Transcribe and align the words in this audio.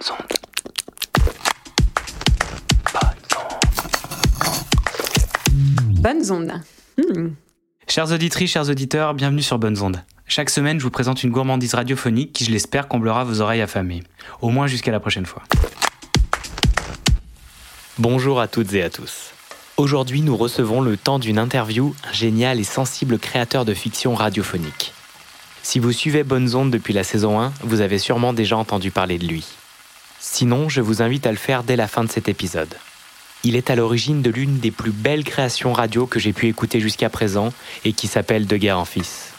Bonnes 0.00 0.12
ondes. 0.12 0.38
Bonnes 6.00 6.32
ondes. 6.32 6.62
Hmm. 6.96 7.28
Chers 7.86 8.12
auditrices, 8.12 8.50
chers 8.50 8.70
auditeurs, 8.70 9.12
bienvenue 9.14 9.42
sur 9.42 9.58
Bonnes 9.58 9.80
Ondes. 9.82 10.02
Chaque 10.26 10.48
semaine, 10.48 10.78
je 10.78 10.84
vous 10.84 10.90
présente 10.90 11.22
une 11.22 11.30
gourmandise 11.30 11.74
radiophonique 11.74 12.32
qui, 12.32 12.44
je 12.44 12.50
l'espère, 12.50 12.88
comblera 12.88 13.24
vos 13.24 13.40
oreilles 13.42 13.60
affamées. 13.60 14.02
Au 14.40 14.48
moins 14.48 14.66
jusqu'à 14.66 14.90
la 14.90 15.00
prochaine 15.00 15.26
fois. 15.26 15.42
Bonjour 17.98 18.40
à 18.40 18.48
toutes 18.48 18.72
et 18.72 18.82
à 18.82 18.88
tous. 18.88 19.32
Aujourd'hui, 19.76 20.22
nous 20.22 20.36
recevons 20.36 20.80
le 20.80 20.96
temps 20.96 21.18
d'une 21.18 21.38
interview 21.38 21.94
un 22.08 22.12
génial 22.12 22.58
et 22.58 22.64
sensible 22.64 23.18
créateur 23.18 23.66
de 23.66 23.74
fiction 23.74 24.14
radiophonique. 24.14 24.94
Si 25.62 25.78
vous 25.78 25.92
suivez 25.92 26.24
Bonnes 26.24 26.54
Ondes 26.54 26.70
depuis 26.70 26.94
la 26.94 27.04
saison 27.04 27.38
1, 27.38 27.52
vous 27.64 27.82
avez 27.82 27.98
sûrement 27.98 28.32
déjà 28.32 28.56
entendu 28.56 28.90
parler 28.90 29.18
de 29.18 29.26
lui. 29.26 29.44
Sinon, 30.22 30.68
je 30.68 30.82
vous 30.82 31.00
invite 31.00 31.26
à 31.26 31.30
le 31.30 31.38
faire 31.38 31.64
dès 31.64 31.76
la 31.76 31.88
fin 31.88 32.04
de 32.04 32.10
cet 32.10 32.28
épisode. 32.28 32.74
Il 33.42 33.56
est 33.56 33.70
à 33.70 33.74
l'origine 33.74 34.20
de 34.20 34.30
l'une 34.30 34.58
des 34.58 34.70
plus 34.70 34.90
belles 34.90 35.24
créations 35.24 35.72
radio 35.72 36.06
que 36.06 36.20
j'ai 36.20 36.34
pu 36.34 36.46
écouter 36.46 36.78
jusqu'à 36.78 37.08
présent 37.08 37.54
et 37.86 37.94
qui 37.94 38.06
s'appelle 38.06 38.46
De 38.46 38.58
guerre 38.58 38.78
en 38.78 38.84
fils. 38.84 39.32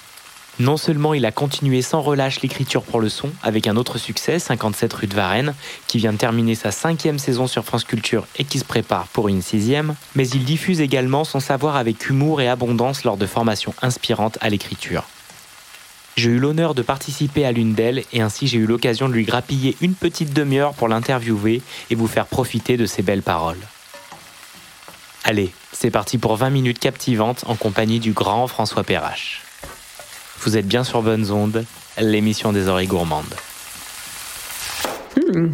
Non 0.58 0.78
seulement 0.78 1.14
il 1.14 1.28
a 1.28 1.32
continué 1.32 1.84
sans 1.84 2.02
relâche 2.02 2.42
l'écriture 2.42 2.82
pour 2.82 3.00
le 3.00 3.10
son 3.10 3.30
avec 3.44 3.68
un 3.68 3.78
autre 3.78 4.00
succès, 4.00 4.40
57 4.40 4.92
rue 4.94 5.08
de 5.08 5.16
Varennes, 5.16 5.54
qui 5.86 6.00
vient 6.00 6.14
de 6.14 6.18
terminer 6.18 6.56
sa 6.56 6.72
cinquième 6.72 7.20
saison 7.20 7.46
sur 7.46 7.64
France 7.64 7.84
Culture 7.84 8.26
et 8.40 8.44
qui 8.44 8.58
se 8.58 8.66
prépare 8.66 9.08
pour 9.10 9.28
une 9.28 9.44
sixième, 9.44 9.94
mais 10.16 10.28
il 10.28 10.44
diffuse 10.44 10.82
également 10.82 11.26
son 11.26 11.40
savoir 11.40 11.76
avec 11.76 12.10
humour 12.10 12.42
et 12.42 12.48
abondance 12.48 13.04
lors 13.04 13.18
de 13.18 13.28
formations 13.28 13.76
inspirantes 13.84 14.40
à 14.42 14.50
l'écriture. 14.50 15.06
J'ai 16.18 16.30
eu 16.30 16.40
l'honneur 16.40 16.76
de 16.76 16.82
participer 16.82 17.46
à 17.46 17.52
l'une 17.52 17.74
d'elles 17.74 18.04
et 18.12 18.22
ainsi 18.22 18.48
j'ai 18.48 18.58
eu 18.58 18.66
l'occasion 18.66 19.08
de 19.08 19.14
lui 19.14 19.24
grappiller 19.24 19.78
une 19.82 19.94
petite 19.94 20.34
demi-heure 20.34 20.74
pour 20.74 20.88
l'interviewer 20.88 21.62
et 21.90 21.96
vous 21.96 22.08
faire 22.08 22.26
profiter 22.26 22.78
de 22.78 22.86
ses 22.86 23.02
belles 23.02 23.24
paroles. 23.24 23.60
Allez, 25.24 25.52
c'est 25.72 25.92
parti 25.92 26.18
pour 26.18 26.36
20 26.36 26.50
minutes 26.50 26.80
captivantes 26.80 27.44
en 27.48 27.56
compagnie 27.56 28.00
du 28.00 28.12
grand 28.12 28.48
François 28.48 28.84
Perrache. 28.84 29.42
Vous 30.42 30.58
êtes 30.58 30.68
bien 30.68 30.84
sur 30.84 31.02
Bonnes 31.02 31.32
Ondes, 31.32 31.66
l'émission 32.00 32.52
des 32.52 32.68
oreilles 32.68 32.88
gourmandes. 32.88 33.36
Hmm. 35.16 35.52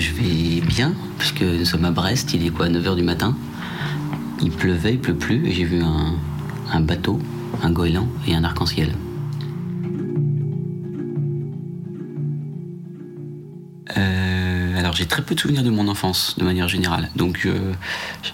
Je 0.00 0.14
vais 0.14 0.60
bien, 0.62 0.94
puisque 1.18 1.42
nous 1.42 1.64
sommes 1.66 1.84
à 1.84 1.90
Brest, 1.90 2.32
il 2.32 2.46
est 2.46 2.50
quoi, 2.50 2.68
9h 2.68 2.96
du 2.96 3.02
matin? 3.02 3.36
Il 4.40 4.50
pleuvait, 4.50 4.94
il 4.94 4.98
pleut 4.98 5.14
plus, 5.14 5.46
et 5.46 5.52
j'ai 5.52 5.64
vu 5.64 5.82
un, 5.82 6.80
bateau, 6.80 7.18
un 7.62 7.70
goéland 7.70 8.08
et 8.26 8.34
un 8.34 8.42
arc-en-ciel. 8.42 8.94
Euh, 13.98 14.78
alors 14.78 14.94
j'ai 14.94 15.06
très 15.06 15.20
peu 15.20 15.34
de 15.34 15.40
souvenirs 15.40 15.62
de 15.62 15.70
mon 15.70 15.86
enfance, 15.88 16.36
de 16.38 16.44
manière 16.44 16.68
générale. 16.68 17.10
Donc 17.14 17.42
euh, 17.44 17.74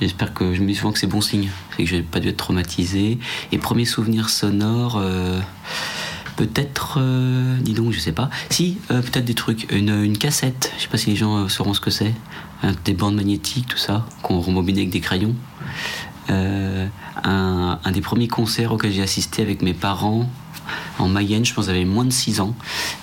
j'espère 0.01 0.33
que 0.35 0.55
je 0.55 0.61
me 0.61 0.69
dis 0.69 0.77
souvent 0.77 0.93
que 0.93 1.01
c'est 1.01 1.09
bon 1.09 1.21
signe, 1.21 1.51
c'est 1.77 1.83
que 1.83 1.89
j'ai 1.89 2.03
pas 2.03 2.21
dû 2.21 2.29
être 2.29 2.37
traumatisé. 2.37 3.19
Et 3.51 3.59
premier 3.59 3.87
souvenir 3.87 4.29
sonore, 4.29 4.99
euh, 4.99 5.41
peut-être, 6.37 6.99
euh, 7.01 7.57
dis 7.61 7.73
donc, 7.73 7.93
je 7.93 7.99
sais 7.99 8.13
pas. 8.13 8.31
Si, 8.51 8.79
euh, 8.91 9.01
peut-être 9.03 9.25
des 9.25 9.35
trucs, 9.35 9.71
une, 9.73 10.05
une 10.05 10.19
cassette. 10.19 10.73
Je 10.77 10.83
sais 10.83 10.89
pas 10.89 10.99
si 10.99 11.11
les 11.11 11.17
gens 11.17 11.37
euh, 11.37 11.49
sauront 11.49 11.75
ce 11.75 11.81
que 11.81 11.91
c'est. 11.91 12.15
Des 12.85 12.95
bandes 12.95 13.17
magnétiques, 13.17 13.67
tout 13.69 13.77
ça, 13.77 14.07
qu'on 14.23 14.41
rembobinait 14.41 14.81
avec 14.81 14.91
des 14.91 15.01
crayons. 15.01 15.35
Un, 16.29 17.79
des 17.93 18.01
premiers 18.01 18.29
concerts 18.29 18.73
auxquels 18.73 18.93
j'ai 18.93 19.03
assisté 19.03 19.43
avec 19.43 19.63
mes 19.63 19.75
parents 19.75 20.29
en 20.99 21.07
Mayenne, 21.07 21.45
je 21.45 21.55
pense 21.55 21.67
j'avais 21.67 21.85
moins 21.85 22.05
de 22.05 22.11
6 22.11 22.41
ans. 22.41 22.55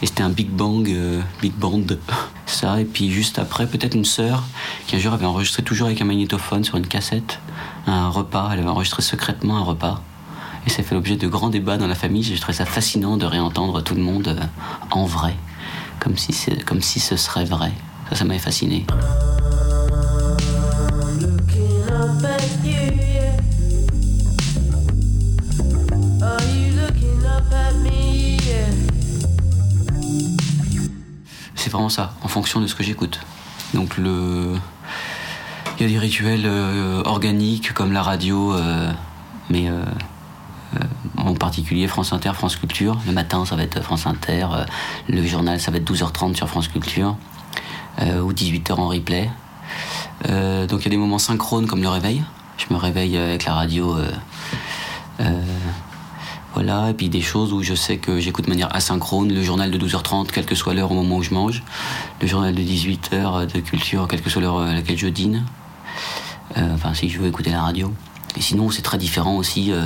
Et 0.02 0.08
c'était 0.08 0.24
un 0.24 0.30
Big 0.30 0.50
Bang, 0.50 0.92
Big 1.42 1.54
Band. 1.54 1.84
Ça, 2.48 2.82
et 2.82 2.86
puis 2.86 3.12
juste 3.12 3.38
après, 3.38 3.68
peut-être 3.68 3.96
une 3.96 4.06
sœur 4.06 4.44
qui 4.88 4.96
un 4.96 5.00
jour 5.00 5.14
avait 5.14 5.26
enregistré 5.26 5.62
toujours 5.62 5.88
avec 5.88 6.02
un 6.02 6.06
magnétophone 6.06 6.64
sur 6.64 6.78
une 6.78 6.88
cassette 6.88 7.40
un 7.88 8.10
repas. 8.10 8.50
Elle 8.54 8.60
avait 8.60 8.70
enregistré 8.70 9.02
secrètement 9.02 9.58
un 9.58 9.64
repas. 9.64 10.02
Et 10.66 10.70
ça 10.70 10.84
fait 10.84 10.96
l'objet 10.96 11.16
de 11.16 11.28
grands 11.28 11.50
débats 11.50 11.78
dans 11.78 11.88
la 11.88 11.96
famille. 11.96 12.24
J'ai 12.24 12.38
trouvé 12.38 12.54
ça 12.54 12.66
fascinant 12.66 13.18
de 13.18 13.26
réentendre 13.26 13.84
tout 13.84 13.96
le 13.96 14.02
monde 14.02 14.28
euh, 14.28 14.46
en 14.92 15.06
vrai. 15.06 15.36
Comme 16.00 16.18
si, 16.18 16.34
comme 16.66 16.82
si 16.82 17.00
ce 17.00 17.16
serait 17.16 17.46
vrai. 17.46 17.72
Ça, 18.10 18.18
ça 18.18 18.26
m'avait 18.26 18.40
fasciné. 18.40 18.86
C'est 31.56 31.70
vraiment 31.72 31.90
ça, 31.90 32.14
en 32.22 32.28
fonction 32.28 32.60
de 32.60 32.68
ce 32.68 32.76
que 32.76 32.84
j'écoute. 32.84 33.20
Donc 33.74 33.98
le. 33.98 34.56
Il 35.80 35.84
y 35.84 35.86
a 35.90 35.92
des 35.94 35.98
rituels 35.98 36.46
euh, 36.46 37.02
organiques 37.06 37.74
comme 37.74 37.94
la 37.94 38.04
radio, 38.04 38.54
euh, 38.54 38.92
mais 39.50 39.70
euh, 39.70 39.84
en 41.18 41.34
particulier 41.36 41.88
France 41.88 42.14
Inter, 42.14 42.32
France 42.34 42.56
Culture. 42.56 42.98
Le 43.08 43.14
matin, 43.14 43.46
ça 43.46 43.56
va 43.56 43.64
être 43.64 43.82
France 43.82 44.06
Inter. 44.08 44.48
euh, 44.54 44.66
le 45.10 45.26
journal, 45.26 45.60
ça 45.60 45.72
va 45.72 45.78
être 45.78 45.92
12h30 45.92 46.36
sur 46.36 46.48
France 46.50 46.68
Culture. 46.68 47.16
euh, 48.02 48.22
ou 48.22 48.34
18h 48.34 48.74
en 48.74 48.88
replay. 48.88 49.30
Euh, 50.30 50.66
donc 50.68 50.82
il 50.82 50.86
y 50.86 50.88
a 50.88 50.92
des 50.92 50.98
moments 50.98 51.20
synchrones 51.20 51.68
comme 51.68 51.82
le 51.82 51.90
réveil. 51.90 52.24
Je 52.58 52.74
me 52.74 52.80
réveille 52.80 53.18
avec 53.18 53.46
la 53.46 53.54
radio. 53.54 53.96
euh, 53.98 54.12
euh, 55.20 55.42
voilà, 56.56 56.90
et 56.92 56.94
puis 56.94 57.10
des 57.10 57.22
choses 57.22 57.52
où 57.52 57.64
je 57.64 57.74
sais 57.74 57.98
que 57.98 58.20
j'écoute 58.20 58.46
de 58.46 58.50
manière 58.52 58.76
asynchrone, 58.76 59.34
le 59.34 59.42
journal 59.42 59.72
de 59.72 59.78
12h30, 59.78 60.28
quelle 60.32 60.46
que 60.46 60.54
soit 60.56 60.74
l'heure 60.76 60.92
au 60.92 60.96
moment 60.96 61.18
où 61.18 61.24
je 61.24 61.34
mange, 61.34 61.64
le 62.22 62.28
journal 62.28 62.54
de 62.54 62.62
18h 62.62 63.52
de 63.52 63.60
culture, 63.60 64.08
quelle 64.08 64.22
que 64.22 64.30
soit 64.30 64.42
l'heure 64.42 64.60
à 64.60 64.74
laquelle 64.74 64.98
je 64.98 65.08
dîne, 65.08 65.46
Euh, 66.58 66.76
enfin 66.76 66.94
si 66.94 67.10
je 67.10 67.18
veux 67.20 67.28
écouter 67.28 67.50
la 67.50 67.62
radio. 67.64 67.92
Sinon 68.40 68.72
c'est 68.72 68.82
très 68.82 68.98
différent 68.98 69.36
aussi, 69.38 69.72
euh, 69.72 69.86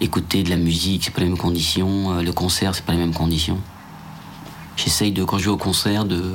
écouter 0.00 0.42
de 0.42 0.50
la 0.50 0.56
musique, 0.56 1.04
c'est 1.04 1.10
pas 1.10 1.20
les 1.20 1.28
mêmes 1.28 1.38
conditions, 1.38 2.12
euh, 2.12 2.22
le 2.22 2.32
concert, 2.32 2.74
c'est 2.74 2.84
pas 2.84 2.92
les 2.92 2.98
mêmes 2.98 3.14
conditions. 3.14 3.58
J'essaye 4.76 5.10
de, 5.10 5.24
quand 5.24 5.38
je 5.38 5.46
vais 5.46 5.50
au 5.50 5.56
concert, 5.56 6.04
de 6.04 6.32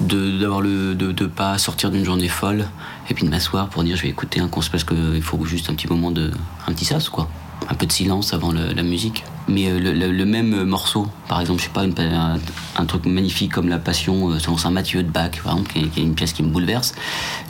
de 0.00 0.38
d'avoir 0.40 0.62
le 0.62 0.94
de, 0.94 1.12
de 1.12 1.26
pas 1.26 1.58
sortir 1.58 1.90
d'une 1.90 2.04
journée 2.04 2.28
folle 2.28 2.66
et 3.10 3.14
puis 3.14 3.24
de 3.24 3.30
m'asseoir 3.30 3.68
pour 3.68 3.84
dire 3.84 3.96
je 3.96 4.02
vais 4.02 4.08
écouter 4.08 4.40
un 4.40 4.48
concert 4.48 4.72
parce 4.72 4.84
qu'il 4.84 5.22
faut 5.22 5.44
juste 5.44 5.68
un 5.68 5.74
petit 5.74 5.88
moment 5.88 6.10
de 6.10 6.30
un 6.66 6.72
petit 6.72 6.86
sas 6.86 7.08
quoi. 7.10 7.28
Un 7.68 7.74
peu 7.74 7.86
de 7.86 7.92
silence 7.92 8.34
avant 8.34 8.52
la 8.52 8.82
musique. 8.82 9.24
Mais 9.48 9.70
euh, 9.70 9.78
le, 9.78 10.24
même 10.24 10.64
morceau 10.64 11.06
par 11.28 11.40
exemple 11.40 11.60
je 11.60 11.64
sais 11.64 11.70
pas 11.70 11.84
un, 11.84 12.84
truc 12.86 13.06
magnifique 13.06 13.52
comme 13.52 13.68
la 13.68 13.78
Passion 13.78 14.38
selon 14.38 14.56
Saint 14.58 14.70
Matthieu 14.70 15.02
de 15.02 15.10
Bach 15.10 15.42
par 15.42 15.58
qui 15.64 15.80
est 15.80 16.02
une 16.02 16.14
pièce 16.14 16.32
qui 16.32 16.42
me 16.42 16.48
bouleverse. 16.48 16.94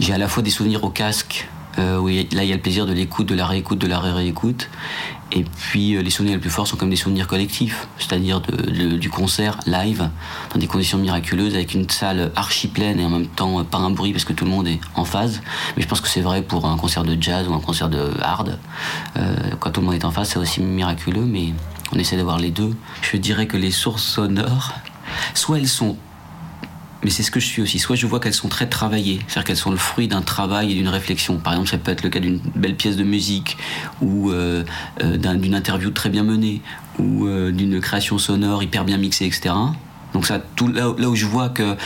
J'ai 0.01 0.13
à 0.13 0.19
la 0.19 0.29
fois 0.29 0.43
des 0.43 0.51
souvenirs 0.51 0.83
au 0.83 0.91
casque 0.91 1.49
euh, 1.79 2.25
là 2.33 2.45
il 2.45 2.49
y 2.49 2.53
a 2.53 2.57
le 2.57 2.63
plaisir 2.63 2.87
de 2.87 2.93
l'écoute 2.93 3.27
de 3.27 3.35
la 3.35 3.47
réécoute 3.47 3.79
de 3.79 3.87
la 3.87 3.99
ré-réécoute 3.99 4.69
et 5.35 5.43
puis 5.43 5.97
euh, 5.97 6.03
les 6.03 6.11
souvenirs 6.11 6.37
les 6.37 6.41
plus 6.41 6.51
forts 6.51 6.69
sont 6.69 6.77
comme 6.77 6.91
des 6.91 6.97
souvenirs 6.97 7.27
collectifs, 7.27 7.89
c'est-à-dire 7.99 8.41
du 8.41 9.11
concert 9.11 9.59
live 9.67 10.09
dans 10.53 10.61
des 10.61 10.69
conditions 10.69 10.97
miraculeuses 10.97 11.55
avec 11.57 11.75
une 11.75 11.89
salle 11.91 12.31
archi 12.37 12.69
pleine 12.69 13.01
et 13.01 13.05
en 13.05 13.09
même 13.09 13.27
temps 13.27 13.59
euh, 13.59 13.65
pas 13.65 13.79
un 13.79 13.91
bruit 13.91 14.13
parce 14.13 14.25
que 14.25 14.33
tout 14.33 14.45
le 14.45 14.53
monde 14.53 14.69
est 14.69 14.79
en 14.95 15.05
phase. 15.05 15.43
Mais 15.77 15.83
je 15.83 15.89
pense 15.89 16.01
que 16.01 16.09
c'est 16.09 16.21
vrai 16.21 16.43
pour 16.43 16.67
un 16.67 16.77
concert 16.77 17.03
de 17.03 17.21
jazz 17.21 17.49
ou 17.49 17.55
un 17.55 17.61
concert 17.61 17.89
de 17.89 18.13
hard. 18.23 18.59
Euh, 19.17 19.35
quand 19.59 19.73
tout 19.73 19.81
le 19.81 19.87
monde 19.87 19.97
est 19.97 20.05
en 20.05 20.13
phase, 20.13 20.29
c'est 20.29 20.39
aussi 20.39 20.61
miraculeux, 20.61 21.25
mais 21.25 21.53
on 21.93 21.99
essaie 21.99 22.17
d'avoir 22.17 22.39
les 22.39 22.51
deux. 22.51 22.77
Je 23.03 23.17
dirais 23.17 23.49
que 23.49 23.57
les 23.57 23.73
sources 23.73 24.05
sonores, 24.05 24.73
soit 25.35 25.59
elles 25.59 25.69
sont 25.69 25.97
mais 27.05 27.11
c'est 27.11 27.23
ce 27.23 27.31
que 27.31 27.39
je 27.39 27.47
suis 27.47 27.63
aussi. 27.63 27.79
Soit 27.79 27.97
je 27.97 28.07
vois 28.07 28.19
qu'elles 28.19 28.33
sont 28.35 28.49
très 28.49 28.67
travaillées, 28.67 29.21
c'est-à-dire 29.29 29.45
qu'elles 29.45 29.57
sont 29.57 29.71
le 29.71 29.77
fruit 29.77 30.09
d'un 30.09 30.23
travail 30.23 30.73
et 30.73 30.75
d'une 30.75 30.89
réflexion. 30.89 31.37
Par 31.37 31.53
exemple, 31.53 31.69
ça 31.71 31.79
peut 31.79 31.93
être 31.93 32.03
le 32.03 32.09
cas 32.11 32.19
d'une 32.21 32.41
belle 32.57 32.75
pièce 32.77 32.97
de 32.97 33.05
musique 33.05 33.57
ou 34.01 34.31
euh, 34.31 34.65
euh, 35.03 35.17
d'un- 35.19 35.35
d'une 35.37 35.55
interview 35.55 35.91
très 35.91 36.09
bien 36.11 36.23
menée 36.25 36.63
ou 36.99 37.27
euh, 37.27 37.53
d'une 37.53 37.81
création 37.81 38.17
sonore 38.19 38.63
hyper 38.63 38.85
bien 38.85 38.97
mixée, 38.99 39.27
etc. 39.27 39.55
Donc 40.15 40.27
ça, 40.27 40.39
tout 40.57 40.69
là, 40.69 40.89
où- 40.91 41.15
je 41.15 41.27
vois 41.27 41.51
que 41.51 41.77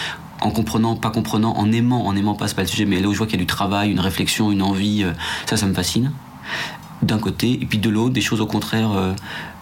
en 0.41 0.51
comprenant, 0.51 0.95
pas 0.95 1.11
comprenant, 1.11 1.57
en 1.57 1.73
aimant, 1.73 2.07
en 2.07 2.15
aimant 2.15 2.35
pas, 2.35 2.47
c'est 2.47 2.55
pas 2.55 2.63
le 2.63 2.69
sujet, 2.69 2.85
mais 2.85 3.01
là 3.01 3.09
où 3.09 3.13
je 3.13 3.19
vois 3.19 3.27
qu'il 3.27 3.35
y 3.37 3.43
a 3.43 3.45
du 3.45 3.47
travail, 3.47 3.91
une 3.91 3.99
réflexion, 4.01 4.53
une 4.53 4.63
envie, 4.63 5.05
ça, 5.47 5.57
ça 5.57 5.67
me 5.67 5.75
fascine. 5.75 6.13
D'un 7.03 7.19
côté, 7.19 7.53
et 7.61 7.67
puis 7.67 7.79
de 7.79 7.91
l'autre, 7.91 8.13
des 8.15 8.21
choses 8.21 8.41
au 8.41 8.47
contraire. 8.47 8.91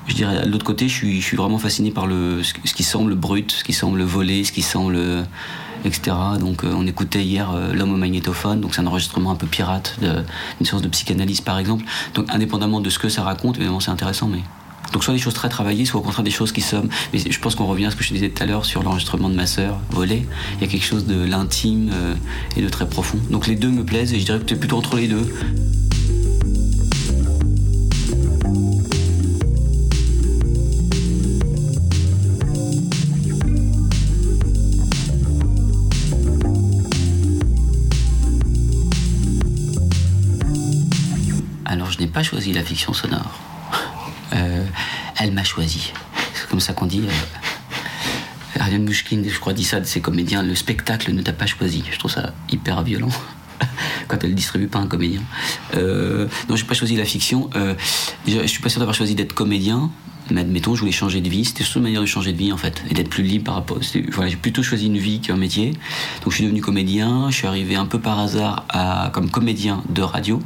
Je 0.06 0.14
dirais, 0.14 0.44
de 0.44 0.50
l'autre 0.50 0.64
côté, 0.64 0.88
je 0.88 0.94
suis, 0.94 1.37
vraiment 1.37 1.58
fasciné 1.58 1.91
par 1.91 2.06
le, 2.06 2.43
ce, 2.43 2.53
qui 2.75 2.82
semble 2.82 3.14
brut, 3.14 3.53
ce 3.53 3.64
qui 3.64 3.73
semble 3.73 4.03
volé, 4.03 4.44
ce 4.44 4.53
qui 4.53 4.62
semble. 4.62 4.99
etc. 5.85 6.17
Donc, 6.41 6.64
euh, 6.64 6.73
on 6.75 6.87
écoutait 6.87 7.23
hier 7.23 7.50
euh, 7.53 7.73
L'homme 7.73 7.93
au 7.93 7.97
magnétophone, 7.97 8.61
donc 8.61 8.75
c'est 8.75 8.81
un 8.81 8.87
enregistrement 8.87 9.31
un 9.31 9.37
peu 9.37 9.47
pirate, 9.47 9.97
de- 10.00 10.25
une 10.58 10.67
séance 10.67 10.82
de 10.82 10.88
psychanalyse 10.88 11.41
par 11.43 11.58
exemple. 11.58 11.85
Donc, 12.14 12.26
indépendamment 12.31 12.81
de 12.81 12.91
ce 12.91 12.99
que 12.99 13.08
ça 13.08 13.23
raconte, 13.23 13.56
évidemment, 13.56 13.79
c'est 13.81 13.91
intéressant, 13.93 14.26
mais. 14.29 14.41
Donc, 14.93 15.03
soit 15.05 15.12
des 15.14 15.20
choses 15.20 15.35
très 15.35 15.49
travaillées, 15.49 15.85
soit 15.85 16.00
au 16.00 16.03
contraire 16.03 16.23
des 16.25 16.31
choses 16.31 16.52
qui 16.52 16.61
sont. 16.61 16.88
Mais 17.12 17.19
je 17.19 17.38
pense 17.41 17.55
qu'on 17.56 17.67
revient 17.67 17.87
à 17.87 17.91
ce 17.91 17.97
que 17.97 18.05
je 18.05 18.12
disais 18.12 18.31
tout 18.31 18.43
à 18.43 18.47
l'heure 18.47 18.64
sur 18.64 18.82
l'enregistrement 18.85 19.29
de 19.29 19.35
ma 19.35 19.47
sœur, 19.47 19.79
volé. 19.91 20.26
Il 20.56 20.61
y 20.64 20.64
a 20.64 20.70
quelque 20.70 20.85
chose 20.87 21.06
de 21.06 21.25
l'intime 21.25 21.91
euh, 21.93 22.14
et 22.56 22.62
de 22.62 22.69
très 22.69 22.88
profond. 22.88 23.19
Donc, 23.31 23.47
les 23.49 23.56
deux 23.56 23.69
me 23.70 23.85
plaisent 23.85 24.12
et 24.14 24.20
je 24.20 24.25
dirais 24.25 24.38
que 24.38 24.44
c'est 24.49 24.59
plutôt 24.59 24.76
entre 24.79 24.97
les 24.97 25.09
deux. 25.09 25.26
Je 41.91 41.99
n'ai 41.99 42.06
pas 42.06 42.23
choisi 42.23 42.53
la 42.53 42.62
fiction 42.62 42.93
sonore. 42.93 43.38
Euh, 44.35 44.65
elle 45.19 45.33
m'a 45.33 45.44
choisi. 45.44 45.93
C'est 46.35 46.49
comme 46.49 46.61
ça 46.61 46.73
qu'on 46.73 46.87
dit. 46.87 47.03
Euh, 47.06 48.61
Ariane 48.61 48.85
Mouchkine, 48.85 49.25
je 49.29 49.38
crois, 49.38 49.53
dit 49.53 49.65
ça 49.65 49.81
de 49.81 49.87
ses 49.87 50.00
comédiens 50.00 50.43
le 50.43 50.55
spectacle 50.55 51.12
ne 51.12 51.23
t'a 51.23 51.33
pas 51.33 51.47
choisi. 51.47 51.85
Je 51.91 51.99
trouve 51.99 52.11
ça 52.11 52.33
hyper 52.50 52.83
violent 52.83 53.11
quand 54.09 54.23
elle 54.25 54.35
distribue 54.35 54.69
pas 54.69 54.79
un 54.79 54.87
comédien. 54.87 55.23
Euh, 55.75 56.29
non, 56.49 56.56
j'ai 56.56 56.65
pas 56.65 56.75
choisi 56.75 56.97
la 56.97 57.05
fiction. 57.05 57.50
Euh, 57.55 57.75
déjà, 58.25 58.43
je 58.43 58.49
suis 58.49 58.62
pas 58.62 58.69
sûr 58.69 58.81
d'avoir 58.81 58.94
choisi 58.94 59.15
d'être 59.15 59.33
comédien. 59.33 59.91
Mais 60.31 60.41
admettons, 60.41 60.75
je 60.75 60.81
voulais 60.81 60.93
changer 60.93 61.21
de 61.21 61.29
vie. 61.29 61.44
C'était 61.44 61.62
une 61.62 61.83
manière 61.83 62.00
de 62.00 62.06
changer 62.06 62.33
de 62.33 62.38
vie, 62.38 62.53
en 62.53 62.56
fait, 62.56 62.83
et 62.91 62.94
d'être 62.94 63.11
plus 63.11 63.23
libre 63.23 63.44
par 63.44 63.55
rapport. 63.55 63.79
Voilà, 64.12 64.29
j'ai 64.29 64.37
plutôt 64.37 64.62
choisi 64.62 64.87
une 64.87 64.99
vie 64.99 65.21
qu'un 65.21 65.37
métier. 65.37 65.71
Donc, 65.71 66.31
je 66.31 66.35
suis 66.35 66.44
devenu 66.44 66.61
comédien. 66.61 67.31
Je 67.31 67.37
suis 67.37 67.47
arrivé 67.47 67.77
un 67.77 67.87
peu 67.87 68.00
par 68.00 68.19
hasard 68.19 68.65
à, 68.69 69.11
comme 69.12 69.31
comédien 69.31 69.85
de 69.88 70.03
radio. 70.03 70.43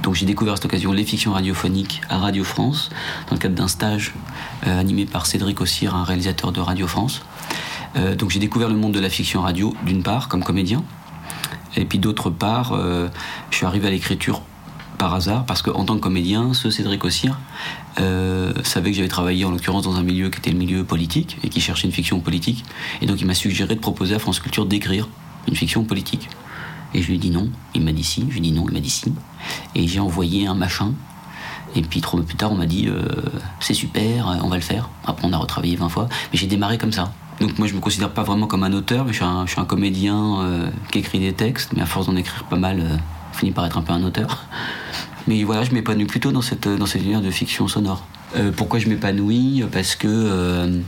Donc, 0.00 0.14
j'ai 0.14 0.26
découvert 0.26 0.54
à 0.54 0.56
cette 0.56 0.64
occasion 0.64 0.92
les 0.92 1.04
fictions 1.04 1.32
radiophoniques 1.32 2.00
à 2.08 2.18
Radio 2.18 2.44
France, 2.44 2.90
dans 3.28 3.36
le 3.36 3.40
cadre 3.40 3.54
d'un 3.54 3.68
stage 3.68 4.14
euh, 4.66 4.80
animé 4.80 5.04
par 5.04 5.26
Cédric 5.26 5.60
Ossir, 5.60 5.94
un 5.94 6.04
réalisateur 6.04 6.52
de 6.52 6.60
Radio 6.60 6.86
France. 6.86 7.22
Euh, 7.96 8.14
donc, 8.14 8.30
j'ai 8.30 8.40
découvert 8.40 8.68
le 8.68 8.76
monde 8.76 8.92
de 8.92 9.00
la 9.00 9.10
fiction 9.10 9.42
radio, 9.42 9.74
d'une 9.84 10.02
part, 10.02 10.28
comme 10.28 10.42
comédien. 10.42 10.82
Et 11.76 11.84
puis 11.84 11.98
d'autre 11.98 12.30
part, 12.30 12.72
euh, 12.72 13.08
je 13.50 13.56
suis 13.56 13.66
arrivé 13.66 13.88
à 13.88 13.90
l'écriture 13.90 14.42
par 14.98 15.14
hasard, 15.14 15.46
parce 15.46 15.62
qu'en 15.62 15.84
tant 15.84 15.96
que 15.96 16.00
comédien, 16.00 16.54
ce 16.54 16.70
Cédric 16.70 17.04
Ossir 17.04 17.38
euh, 17.98 18.52
savait 18.62 18.90
que 18.90 18.96
j'avais 18.96 19.08
travaillé 19.08 19.44
en 19.44 19.50
l'occurrence 19.50 19.84
dans 19.84 19.96
un 19.96 20.02
milieu 20.02 20.28
qui 20.30 20.38
était 20.38 20.50
le 20.50 20.58
milieu 20.58 20.84
politique, 20.84 21.38
et 21.42 21.48
qui 21.48 21.60
cherchait 21.60 21.86
une 21.86 21.92
fiction 21.92 22.20
politique. 22.20 22.64
Et 23.00 23.06
donc 23.06 23.20
il 23.20 23.26
m'a 23.26 23.34
suggéré 23.34 23.74
de 23.74 23.80
proposer 23.80 24.14
à 24.14 24.18
France 24.18 24.38
Culture 24.38 24.66
d'écrire 24.66 25.08
une 25.48 25.56
fiction 25.56 25.84
politique. 25.84 26.28
Et 26.94 27.02
je 27.02 27.08
lui 27.08 27.16
ai 27.16 27.18
dit 27.18 27.30
non, 27.30 27.48
il 27.74 27.82
m'a 27.82 27.92
dit 27.92 28.04
si, 28.04 28.26
je 28.28 28.34
lui 28.34 28.38
ai 28.38 28.40
dit 28.40 28.52
non, 28.52 28.66
il 28.68 28.74
m'a 28.74 28.80
dit 28.80 28.90
si. 28.90 29.12
Et 29.74 29.86
j'ai 29.86 30.00
envoyé 30.00 30.46
un 30.46 30.54
machin. 30.54 30.92
Et 31.74 31.80
puis 31.80 32.00
trois 32.02 32.18
mois 32.18 32.26
plus 32.26 32.36
tard, 32.36 32.52
on 32.52 32.56
m'a 32.56 32.66
dit 32.66 32.86
euh, 32.88 33.02
c'est 33.60 33.74
super, 33.74 34.28
euh, 34.28 34.36
on 34.42 34.48
va 34.48 34.56
le 34.56 34.62
faire. 34.62 34.90
Après, 35.06 35.26
on 35.26 35.32
a 35.32 35.38
retravaillé 35.38 35.76
20 35.76 35.88
fois. 35.88 36.08
Mais 36.32 36.38
j'ai 36.38 36.46
démarré 36.46 36.76
comme 36.76 36.92
ça. 36.92 37.12
Donc 37.40 37.58
moi, 37.58 37.66
je 37.66 37.74
me 37.74 37.80
considère 37.80 38.10
pas 38.10 38.22
vraiment 38.22 38.46
comme 38.46 38.62
un 38.62 38.72
auteur, 38.72 39.06
mais 39.06 39.12
je 39.12 39.24
suis 39.46 39.60
un, 39.60 39.64
comédien 39.64 40.40
euh, 40.40 40.68
qui 40.90 40.98
écrit 40.98 41.18
des 41.18 41.32
textes. 41.32 41.72
Mais 41.74 41.82
à 41.82 41.86
force 41.86 42.06
d'en 42.06 42.16
écrire 42.16 42.44
pas 42.44 42.56
mal, 42.56 42.80
euh, 42.80 42.96
je 43.32 43.38
finis 43.38 43.52
par 43.52 43.64
être 43.64 43.78
un 43.78 43.82
peu 43.82 43.92
un 43.92 44.02
auteur. 44.04 44.44
Mais 45.28 45.44
voilà, 45.44 45.62
je 45.62 45.70
m'épanouis 45.70 46.06
plutôt 46.06 46.32
dans 46.32 46.42
cette 46.42 46.66
dans 46.66 46.84
cet 46.84 47.00
univers 47.02 47.20
de 47.20 47.30
fiction 47.30 47.68
sonore. 47.68 48.04
Pourquoi 48.56 48.80
je 48.80 48.88
m'épanouis? 48.88 49.62
Parce 49.70 49.94
que 49.94 50.82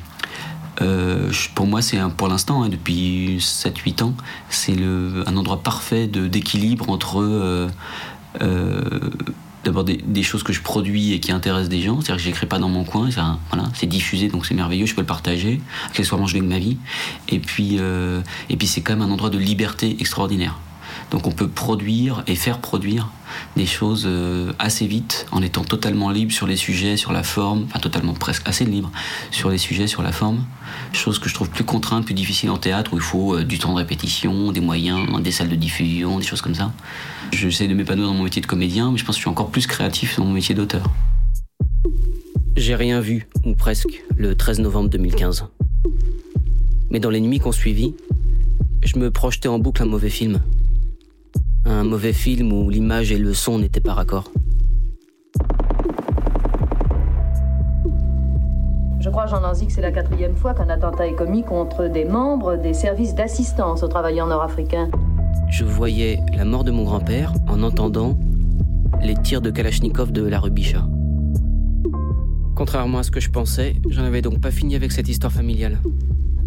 euh, 0.81 1.31
je- 1.31 1.49
pour 1.55 1.67
moi, 1.67 1.83
c'est 1.83 1.99
pour 2.17 2.29
l'instant, 2.29 2.63
hein, 2.63 2.69
depuis 2.69 3.39
7-8 3.41 4.03
ans, 4.03 4.15
c'est 4.49 4.77
un 5.27 5.37
endroit 5.37 5.63
parfait 5.63 6.07
d'équilibre 6.07 6.91
entre 6.91 7.21
euh, 7.21 7.69
euh, 8.43 8.81
d'abord 9.65 9.85
des, 9.85 10.23
choses 10.23 10.43
que 10.43 10.53
je 10.53 10.61
produis 10.61 11.13
et 11.13 11.21
qui 11.21 11.33
intéressent 11.33 11.69
des 11.69 11.81
gens, 11.81 12.01
c'est-à-dire 12.01 12.17
que 12.17 12.23
j'écris 12.23 12.47
pas 12.47 12.59
dans 12.59 12.69
mon 12.69 12.85
coin, 12.85 13.11
ça, 13.11 13.39
voilà, 13.51 13.69
c'est 13.75 13.87
diffusé 13.87 14.29
donc 14.29 14.47
c'est 14.47 14.55
merveilleux, 14.55 14.87
je 14.87 14.95
peux 14.95 15.01
le 15.01 15.07
partager, 15.07 15.61
accessoirement 15.89 16.27
je 16.27 16.35
gagne 16.35 16.47
ma 16.49 16.59
vie, 16.59 16.77
et 17.29 17.39
puis, 17.39 17.77
euh, 17.79 18.21
et 18.51 18.57
puis 18.57 18.67
c'est 18.67 18.83
quand 18.83 18.95
même 18.95 19.09
un 19.09 19.11
endroit 19.11 19.31
de 19.31 19.39
liberté 19.39 19.97
extraordinaire. 20.01 20.59
Donc 21.11 21.27
on 21.27 21.33
peut 21.33 21.49
produire 21.49 22.23
et 22.27 22.35
faire 22.35 22.59
produire 22.59 23.11
des 23.57 23.67
choses 23.67 24.05
euh, 24.07 24.53
assez 24.59 24.87
vite 24.87 25.27
en 25.33 25.43
étant 25.43 25.65
totalement 25.65 26.11
libre 26.11 26.33
sur 26.33 26.47
les 26.47 26.57
sujets, 26.57 26.97
sur 26.97 27.13
la 27.13 27.23
forme, 27.23 27.65
enfin 27.67 27.79
totalement 27.79 28.15
presque 28.15 28.47
assez 28.47 28.65
libre 28.65 28.91
sur 29.31 29.51
les 29.51 29.59
sujets, 29.59 29.87
sur 29.87 30.03
la 30.03 30.13
forme. 30.13 30.45
Chose 30.93 31.19
que 31.19 31.29
je 31.29 31.35
trouve 31.35 31.51
plus 31.51 31.65
contrainte, 31.65 32.05
plus 32.05 32.15
difficile 32.15 32.51
en 32.51 32.59
théâtre 32.59 32.93
où 32.93 32.97
il 32.97 33.03
faut 33.03 33.37
euh, 33.37 33.45
du 33.45 33.59
temps 33.59 33.73
de 33.73 33.79
répétition, 33.79 34.53
des 34.53 34.61
moyens, 34.61 35.07
des 35.23 35.33
salles 35.33 35.49
de 35.49 35.57
diffusion, 35.57 36.19
des 36.19 36.25
choses 36.25 36.41
comme 36.41 36.55
ça. 36.55 36.73
J'essaie 37.33 37.69
de 37.69 37.75
m'épanouir 37.75 38.09
dans 38.09 38.15
mon 38.15 38.25
métier 38.25 38.43
de 38.43 38.47
comédien, 38.47 38.93
mais 38.93 38.99
je 38.99 39.05
pense 39.05 39.17
que 39.17 39.21
je 39.21 39.23
suis 39.23 39.31
encore 39.31 39.51
plus 39.51 39.67
créatif 39.67 40.17
dans 40.19 40.25
mon 40.25 40.33
métier 40.33 40.55
d'auteur. 40.55 40.85
J'ai 42.57 42.77
rien 42.77 43.01
vu, 43.01 43.27
ou 43.45 43.55
presque, 43.55 44.05
le 44.17 44.37
13 44.37 44.61
novembre 44.61 44.89
2015. 44.89 45.47
Mais 46.91 47.01
dans 47.01 47.11
les 47.11 47.21
nuits 47.21 47.41
qu'on 47.41 47.51
suivit, 47.51 47.95
je 48.85 48.99
me 48.99 49.11
projetais 49.11 49.49
en 49.49 49.59
boucle 49.59 49.83
un 49.83 49.87
mauvais 49.87 50.11
film. 50.11 50.41
Un 51.85 51.87
mauvais 51.87 52.15
film 52.15 52.51
où 52.51 52.71
l'image 52.71 53.13
et 53.13 53.19
le 53.19 53.35
son 53.35 53.59
n'étaient 53.59 53.79
pas 53.79 53.93
raccords. 53.93 54.33
Je 59.01 59.11
crois, 59.11 59.27
Jean 59.27 59.41
Lanzy, 59.41 59.67
que 59.67 59.73
c'est 59.75 59.83
la 59.83 59.93
quatrième 59.93 60.35
fois 60.35 60.55
qu'un 60.55 60.71
attentat 60.71 61.07
est 61.07 61.15
commis 61.15 61.45
contre 61.45 61.89
des 61.89 62.07
membres 62.07 62.57
des 62.57 62.73
services 62.73 63.15
d'assistance 63.15 63.83
aux 63.83 63.89
travailleurs 63.89 64.27
nord-africains. 64.27 64.89
Je 65.51 65.67
voyais 65.67 66.21
la 66.35 66.47
mort 66.47 66.65
de 66.65 66.71
mon 66.71 66.85
grand-père 66.85 67.35
en 67.49 67.63
entendant 67.63 68.17
les 69.03 69.15
tirs 69.17 69.43
de 69.43 69.51
Kalachnikov 69.51 70.11
de 70.11 70.27
la 70.27 70.41
rue 70.41 70.51
Bichat. 70.51 70.89
Contrairement 72.57 73.01
à 73.01 73.03
ce 73.03 73.11
que 73.11 73.21
je 73.21 73.29
pensais, 73.29 73.77
j'en 73.91 74.05
avais 74.05 74.23
donc 74.23 74.41
pas 74.41 74.51
fini 74.51 74.75
avec 74.75 74.91
cette 74.91 75.11
histoire 75.11 75.33
familiale. 75.35 75.77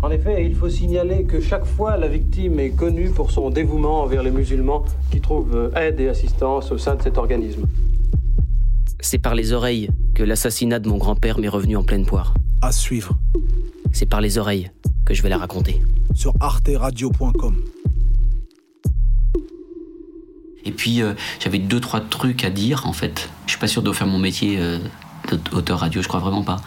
En 0.03 0.11
effet, 0.11 0.45
il 0.45 0.53
faut 0.55 0.69
signaler 0.69 1.23
que 1.23 1.41
chaque 1.41 1.65
fois, 1.65 1.97
la 1.97 2.07
victime 2.07 2.59
est 2.59 2.69
connue 2.69 3.09
pour 3.09 3.31
son 3.31 3.49
dévouement 3.49 4.01
envers 4.03 4.21
les 4.21 4.29
musulmans 4.29 4.85
qui 5.11 5.21
trouvent 5.21 5.55
euh, 5.55 5.75
aide 5.75 5.99
et 5.99 6.07
assistance 6.07 6.71
au 6.71 6.77
sein 6.77 6.95
de 6.95 7.01
cet 7.01 7.17
organisme. 7.17 7.65
C'est 8.99 9.17
par 9.17 9.33
les 9.33 9.53
oreilles 9.53 9.89
que 10.13 10.23
l'assassinat 10.23 10.79
de 10.79 10.88
mon 10.88 10.97
grand-père 10.97 11.39
m'est 11.39 11.47
revenu 11.47 11.77
en 11.77 11.83
pleine 11.83 12.05
poire. 12.05 12.35
À 12.61 12.71
suivre 12.71 13.17
C'est 13.91 14.05
par 14.05 14.21
les 14.21 14.38
oreilles 14.38 14.69
que 15.05 15.13
je 15.13 15.23
vais 15.23 15.29
la 15.29 15.38
raconter. 15.38 15.81
sur 16.13 16.33
arteradio.com. 16.39 17.55
Et 20.65 20.71
puis 20.71 21.01
euh, 21.01 21.13
j'avais 21.39 21.59
deux 21.59 21.79
trois 21.79 22.01
trucs 22.01 22.44
à 22.44 22.49
dire 22.49 22.85
en 22.85 22.94
fait. 22.94 23.29
Je 23.45 23.51
suis 23.51 23.59
pas 23.59 23.67
sûr 23.67 23.81
de 23.81 23.91
faire 23.91 24.07
mon 24.07 24.19
métier 24.19 24.57
euh, 24.59 24.79
d'auteur 25.53 25.79
radio, 25.79 26.01
je 26.01 26.07
crois 26.07 26.19
vraiment 26.19 26.44
pas. 26.44 26.57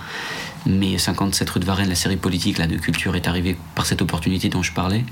Mais 0.66 0.98
57 0.98 1.48
rue 1.48 1.60
de 1.60 1.64
Varennes, 1.64 1.88
la 1.88 1.94
série 1.94 2.16
politique 2.16 2.58
là 2.58 2.66
de 2.66 2.76
culture 2.76 3.16
est 3.16 3.28
arrivée 3.28 3.56
par 3.74 3.86
cette 3.86 4.02
opportunité 4.02 4.48
dont 4.48 4.62
je 4.62 4.72
parlais. 4.72 5.04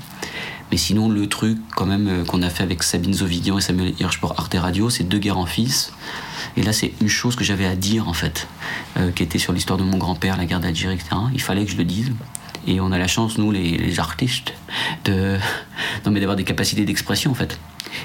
Mais 0.71 0.77
sinon 0.77 1.09
le 1.09 1.27
truc 1.27 1.57
quand 1.75 1.87
même 1.87 2.07
euh, 2.07 2.23
qu'on 2.23 2.43
a 2.43 2.49
fait 2.49 2.63
avec 2.63 2.83
Sabine 2.83 3.13
Zovidian 3.13 3.57
et 3.57 3.61
Samuel 3.61 3.93
Hirsch 3.99 4.19
pour 4.19 4.39
Arte 4.39 4.55
Radio, 4.55 4.89
c'est 4.89 5.03
deux 5.03 5.17
guerres 5.17 5.39
en 5.39 5.47
fils. 5.47 5.91
Et 6.55 6.61
là 6.61 6.71
c'est 6.71 6.93
une 7.01 7.09
chose 7.09 7.35
que 7.35 7.43
j'avais 7.43 7.65
à 7.65 7.75
dire 7.75 8.07
en 8.07 8.13
fait, 8.13 8.47
euh, 8.97 9.11
qui 9.11 9.23
était 9.23 9.39
sur 9.39 9.53
l'histoire 9.53 9.79
de 9.79 9.83
mon 9.83 9.97
grand-père, 9.97 10.37
la 10.37 10.45
guerre 10.45 10.59
d'Algérie, 10.59 10.93
etc. 10.93 11.09
Il 11.33 11.41
fallait 11.41 11.65
que 11.65 11.71
je 11.71 11.77
le 11.77 11.85
dise. 11.85 12.11
Et 12.67 12.79
on 12.79 12.91
a 12.91 12.97
la 12.97 13.07
chance, 13.07 13.37
nous, 13.37 13.51
les, 13.51 13.77
les 13.77 13.99
artistes, 13.99 14.53
de, 15.05 15.37
non, 16.05 16.11
mais 16.11 16.19
d'avoir 16.19 16.35
des 16.35 16.43
capacités 16.43 16.85
d'expression, 16.85 17.31
en 17.31 17.33
fait. 17.33 17.57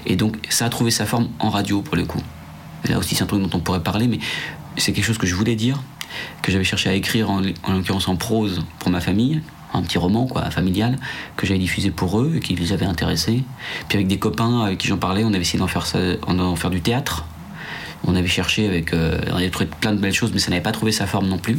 Et 0.07 0.17
donc, 0.17 0.37
ça 0.49 0.67
a 0.67 0.69
trouvé 0.69 0.91
sa 0.91 1.07
forme 1.07 1.29
en 1.39 1.51
radio, 1.51 1.83
pour 1.83 1.97
le 1.97 2.05
coup. 2.05 2.23
Là 2.89 2.99
aussi, 2.99 3.15
c'est 3.15 3.25
un 3.25 3.27
truc 3.27 3.43
dont 3.43 3.51
on 3.53 3.61
pourrait 3.61 3.83
parler, 3.83 4.07
mais 4.07 4.21
c'est 4.77 4.93
quelque 4.93 5.05
chose 5.05 5.19
que 5.19 5.27
je 5.27 5.35
voulais 5.35 5.57
dire, 5.57 5.83
que 6.43 6.53
j'avais 6.53 6.65
cherché 6.65 6.89
à 6.89 6.95
écrire, 6.95 7.31
en, 7.31 7.43
en 7.63 7.73
l'occurrence 7.73 8.09
en 8.09 8.17
prose, 8.17 8.65
pour 8.79 8.91
ma 8.91 9.01
famille, 9.01 9.43
un 9.73 9.83
petit 9.83 9.99
roman, 9.99 10.27
quoi, 10.27 10.51
familial, 10.51 10.99
que 11.37 11.47
j'avais 11.47 11.59
diffusé 11.59 11.91
pour 11.91 12.21
eux, 12.21 12.35
et 12.37 12.41
qui 12.41 12.55
les 12.55 12.73
avait 12.73 12.87
intéressés. 12.87 13.43
Puis 13.89 13.97
avec 13.97 14.07
des 14.07 14.19
copains 14.19 14.61
avec 14.63 14.79
qui 14.79 14.89
j'en 14.89 14.99
parlais, 14.99 15.25
on 15.25 15.29
avait 15.29 15.41
essayé 15.41 15.59
d'en 15.59 15.67
faire, 15.67 15.87
ça, 15.87 15.99
d'en 16.29 16.57
faire 16.57 16.71
du 16.71 16.81
théâtre. 16.81 17.27
On 18.07 18.15
avait 18.17 18.29
cherché 18.29 18.67
avec... 18.69 18.93
euh, 18.93 19.19
on 19.33 19.37
avait 19.37 19.51
trouvé 19.51 19.69
plein 19.81 19.93
de 19.93 19.99
belles 19.99 20.15
choses, 20.15 20.33
mais 20.33 20.39
ça 20.39 20.51
n'avait 20.51 20.63
pas 20.63 20.73
trouvé 20.73 20.93
sa 20.93 21.07
forme 21.07 21.27
non 21.27 21.39
plus. 21.39 21.59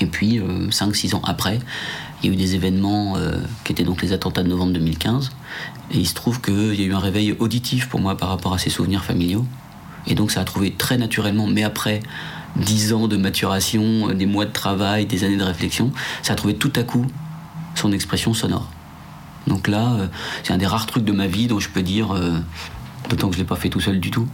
Et 0.00 0.06
puis, 0.06 0.40
5-6 0.40 1.14
ans 1.14 1.22
après, 1.24 1.60
il 2.22 2.28
y 2.28 2.30
a 2.30 2.32
eu 2.32 2.36
des 2.36 2.54
événements 2.54 3.16
euh, 3.16 3.36
qui 3.64 3.72
étaient 3.72 3.84
donc 3.84 4.02
les 4.02 4.12
attentats 4.12 4.42
de 4.42 4.48
novembre 4.48 4.72
2015. 4.72 5.30
Et 5.92 5.98
il 5.98 6.08
se 6.08 6.14
trouve 6.14 6.40
qu'il 6.40 6.74
y 6.74 6.82
a 6.82 6.86
eu 6.86 6.94
un 6.94 6.98
réveil 6.98 7.36
auditif 7.38 7.88
pour 7.88 8.00
moi 8.00 8.16
par 8.16 8.30
rapport 8.30 8.54
à 8.54 8.58
ces 8.58 8.70
souvenirs 8.70 9.04
familiaux. 9.04 9.44
Et 10.06 10.14
donc 10.14 10.30
ça 10.30 10.40
a 10.40 10.44
trouvé 10.44 10.72
très 10.72 10.96
naturellement, 10.96 11.46
mais 11.46 11.62
après 11.62 12.00
10 12.56 12.92
ans 12.92 13.08
de 13.08 13.16
maturation, 13.16 14.08
euh, 14.08 14.14
des 14.14 14.26
mois 14.26 14.44
de 14.44 14.52
travail, 14.52 15.06
des 15.06 15.24
années 15.24 15.36
de 15.36 15.44
réflexion, 15.44 15.92
ça 16.22 16.34
a 16.34 16.36
trouvé 16.36 16.54
tout 16.54 16.72
à 16.76 16.82
coup 16.82 17.06
son 17.74 17.92
expression 17.92 18.34
sonore. 18.34 18.70
Donc 19.46 19.68
là, 19.68 19.94
euh, 19.94 20.06
c'est 20.42 20.52
un 20.52 20.58
des 20.58 20.66
rares 20.66 20.86
trucs 20.86 21.04
de 21.04 21.12
ma 21.12 21.26
vie 21.26 21.46
dont 21.46 21.60
je 21.60 21.68
peux 21.68 21.82
dire, 21.82 22.14
euh, 22.14 22.38
d'autant 23.10 23.28
que 23.28 23.34
je 23.34 23.38
ne 23.38 23.44
l'ai 23.44 23.48
pas 23.48 23.56
fait 23.56 23.68
tout 23.68 23.80
seul 23.80 24.00
du 24.00 24.10
tout, 24.10 24.26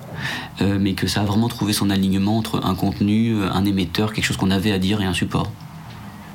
mais 0.60 0.92
que 0.92 1.08
ça 1.08 1.22
a 1.22 1.24
vraiment 1.24 1.48
trouvé 1.48 1.72
son 1.72 1.90
alignement 1.90 2.36
entre 2.36 2.64
un 2.64 2.76
contenu, 2.76 3.42
un 3.42 3.64
émetteur, 3.64 4.12
quelque 4.12 4.24
chose 4.24 4.36
qu'on 4.36 4.52
avait 4.52 4.70
à 4.70 4.78
dire 4.78 5.00
et 5.00 5.06
un 5.06 5.12
support. 5.12 5.50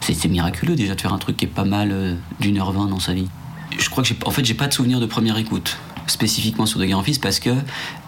C'est 0.01 0.25
miraculeux 0.27 0.75
déjà 0.75 0.95
de 0.95 1.01
faire 1.01 1.13
un 1.13 1.17
truc 1.17 1.37
qui 1.37 1.45
est 1.45 1.47
pas 1.47 1.63
mal 1.63 2.17
d'une 2.41 2.57
heure 2.57 2.73
vingt 2.73 2.87
dans 2.87 2.99
sa 2.99 3.13
vie. 3.13 3.29
Je 3.79 3.89
crois 3.89 4.03
que 4.03 4.09
j'ai, 4.09 4.17
en 4.25 4.31
fait, 4.31 4.43
j'ai 4.43 4.53
pas 4.53 4.67
de 4.67 4.73
souvenir 4.73 4.99
de 4.99 5.05
première 5.05 5.37
écoute 5.37 5.77
spécifiquement 6.07 6.65
sur 6.65 6.79
De 6.79 6.85
Guerre 6.85 6.99
en 6.99 7.03
Fils 7.03 7.19
parce 7.19 7.39
que 7.39 7.49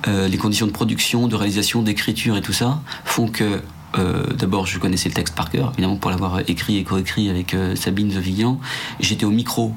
euh, 0.08 0.28
les 0.28 0.38
conditions 0.38 0.68
de 0.68 0.72
production, 0.72 1.28
de 1.28 1.36
réalisation, 1.36 1.82
d'écriture 1.82 2.38
et 2.38 2.42
tout 2.42 2.54
ça 2.54 2.82
font 3.06 3.28
que 3.28 3.62
euh, 3.98 4.26
d'abord 4.34 4.66
je 4.66 4.80
connaissais 4.80 5.10
le 5.10 5.16
texte 5.16 5.36
par 5.36 5.50
cœur, 5.50 5.72
évidemment 5.74 5.96
pour 5.96 6.12
l'avoir 6.12 6.42
écrit 6.48 6.78
et 6.78 6.84
coécrit 6.84 7.30
avec 7.30 7.54
euh, 7.54 7.76
Sabine 7.76 8.12
Zovigan. 8.12 8.60
J'étais 9.00 9.26
au 9.26 9.32
micro 9.32 9.74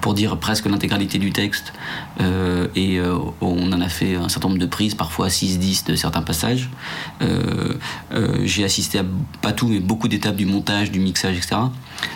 pour 0.00 0.14
dire 0.14 0.36
presque 0.38 0.66
l'intégralité 0.66 1.18
du 1.18 1.32
texte 1.32 1.72
euh, 2.20 2.68
et 2.74 2.98
euh, 2.98 3.18
on 3.40 3.72
en 3.72 3.80
a 3.80 3.88
fait 3.88 4.16
un 4.16 4.28
certain 4.28 4.48
nombre 4.48 4.60
de 4.60 4.66
prises, 4.66 4.94
parfois 4.94 5.28
6-10 5.28 5.86
de 5.86 5.94
certains 5.94 6.22
passages. 6.22 6.70
Euh, 7.22 7.74
J'ai 8.44 8.64
assisté 8.64 8.98
à 8.98 9.04
pas 9.42 9.52
tout 9.52 9.68
mais 9.68 9.80
beaucoup 9.80 10.08
d'étapes 10.08 10.36
du 10.36 10.46
montage, 10.46 10.90
du 10.90 11.00
mixage, 11.00 11.36
etc. 11.36 11.56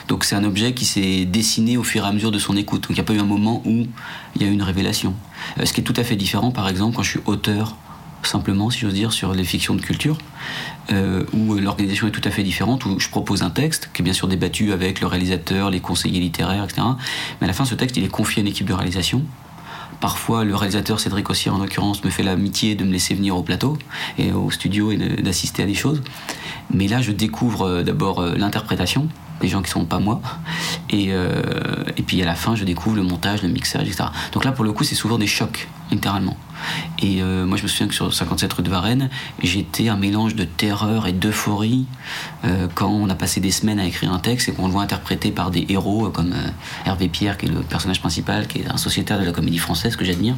Donc 0.09 0.25
c'est 0.25 0.35
un 0.35 0.45
objet 0.45 0.73
qui 0.73 0.85
s'est 0.85 1.25
dessiné 1.25 1.77
au 1.77 1.83
fur 1.83 2.05
et 2.05 2.09
à 2.09 2.13
mesure 2.13 2.31
de 2.31 2.39
son 2.39 2.57
écoute. 2.57 2.83
Donc 2.83 2.91
il 2.91 2.95
n'y 2.95 3.01
a 3.01 3.05
pas 3.05 3.15
eu 3.15 3.21
un 3.21 3.25
moment 3.25 3.63
où 3.65 3.87
il 4.37 4.43
y 4.43 4.45
a 4.45 4.49
eu 4.49 4.53
une 4.53 4.63
révélation. 4.63 5.15
Ce 5.63 5.73
qui 5.73 5.81
est 5.81 5.85
tout 5.85 5.95
à 5.97 6.05
fait 6.05 6.17
différent 6.17 6.51
par 6.51 6.69
exemple 6.69 6.97
quand 6.97 7.03
je 7.03 7.11
suis 7.11 7.21
auteur 7.27 7.77
simplement, 8.27 8.71
si 8.71 8.81
j'ose 8.81 8.95
dire, 8.95 9.13
sur 9.13 9.35
les 9.35 9.45
fictions 9.45 9.75
de 9.75 9.81
culture, 9.81 10.19
euh, 10.93 11.25
où 11.33 11.55
l'organisation 11.55 12.07
est 12.09 12.11
tout 12.11 12.21
à 12.25 12.31
fait 12.31 12.43
différente, 12.43 12.85
où 12.85 13.01
je 13.01 13.09
propose 13.09 13.43
un 13.43 13.51
texte 13.51 13.91
qui 13.95 14.03
est 14.03 14.05
bien 14.05 14.13
sûr 14.13 14.29
débattu 14.29 14.73
avec 14.73 15.01
le 15.01 15.07
réalisateur, 15.07 15.71
les 15.71 15.81
conseillers 15.81 16.21
littéraires, 16.21 16.65
etc. 16.65 16.83
Mais 17.41 17.45
à 17.45 17.49
la 17.49 17.53
fin, 17.53 17.65
ce 17.65 17.75
texte, 17.75 17.97
il 17.97 18.05
est 18.05 18.09
confié 18.09 18.41
à 18.41 18.43
une 18.43 18.49
équipe 18.49 18.67
de 18.67 18.75
réalisation. 18.75 19.23
Parfois, 20.01 20.45
le 20.45 20.55
réalisateur 20.55 21.01
Cédric 21.01 21.31
Ossier, 21.31 21.51
en 21.51 21.59
l'occurrence, 21.59 22.05
me 22.05 22.11
fait 22.11 22.23
l'amitié 22.23 22.75
de 22.75 22.85
me 22.85 22.93
laisser 22.93 23.15
venir 23.15 23.37
au 23.37 23.43
plateau 23.43 23.79
et 24.19 24.33
au 24.33 24.51
studio 24.51 24.91
et 24.91 24.97
d'assister 24.97 25.63
à 25.63 25.67
des 25.67 25.75
choses. 25.75 26.03
Mais 26.71 26.89
là, 26.89 27.01
je 27.01 27.13
découvre 27.13 27.63
euh, 27.63 27.83
d'abord 27.83 28.21
euh, 28.21 28.35
l'interprétation 28.37 29.09
des 29.41 29.49
gens 29.49 29.63
qui 29.63 29.71
sont 29.71 29.85
pas 29.85 29.99
moi. 29.99 30.21
Et, 30.91 31.09
et 31.09 32.03
puis 32.03 32.23
à 32.23 32.25
la 32.25 32.37
fin, 32.37 32.55
je 32.55 32.65
découvre 32.65 32.95
le 32.95 33.03
montage, 33.03 33.43
le 33.43 33.49
mixage, 33.49 33.89
etc. 33.89 34.05
Donc 34.33 34.45
là, 34.45 34.53
pour 34.53 34.65
le 34.65 34.73
coup, 34.73 34.85
c'est 34.85 34.95
souvent 34.95 35.19
des 35.19 35.27
chocs, 35.27 35.67
littéralement. 35.91 36.37
Et 37.03 37.23
euh, 37.23 37.45
moi, 37.45 37.57
je 37.57 37.65
me 37.65 37.69
souviens 37.69 37.89
que 37.89 37.95
sur 37.95 38.13
57 38.13 38.53
rue 38.53 38.63
de 38.63 38.71
Varennes, 38.71 39.11
j'étais 39.43 39.89
un 39.89 39.97
mélange 39.97 40.35
de 40.35 40.45
terreur 40.45 41.07
et 41.07 41.13
d'euphorie 41.13 41.87
euh, 42.45 42.69
quand 42.75 42.89
on 42.89 43.09
a 43.11 43.15
passé 43.15 43.41
des 43.41 43.51
semaines 43.51 43.81
à 43.81 43.87
écrire 43.87 44.13
un 44.13 44.19
texte 44.19 44.49
et 44.49 44.53
qu'on 44.53 44.67
le 44.67 44.73
voit 44.73 44.83
interprété 44.83 45.31
par 45.31 45.51
des 45.51 45.67
héros 45.69 46.07
euh, 46.07 46.11
comme 46.11 46.35
Hervé 46.87 47.09
Pierre, 47.09 47.37
qui 47.37 47.47
est 47.47 47.51
le 47.51 47.61
personnage 47.61 48.01
principal, 48.01 48.47
qui 48.47 48.61
est 48.61 48.71
un 48.71 48.77
sociétaire 48.77 49.19
de 49.19 49.25
la 49.25 49.33
comédie 49.33 49.59
française 49.59 49.97
que 49.97 50.05
j'admire. 50.05 50.37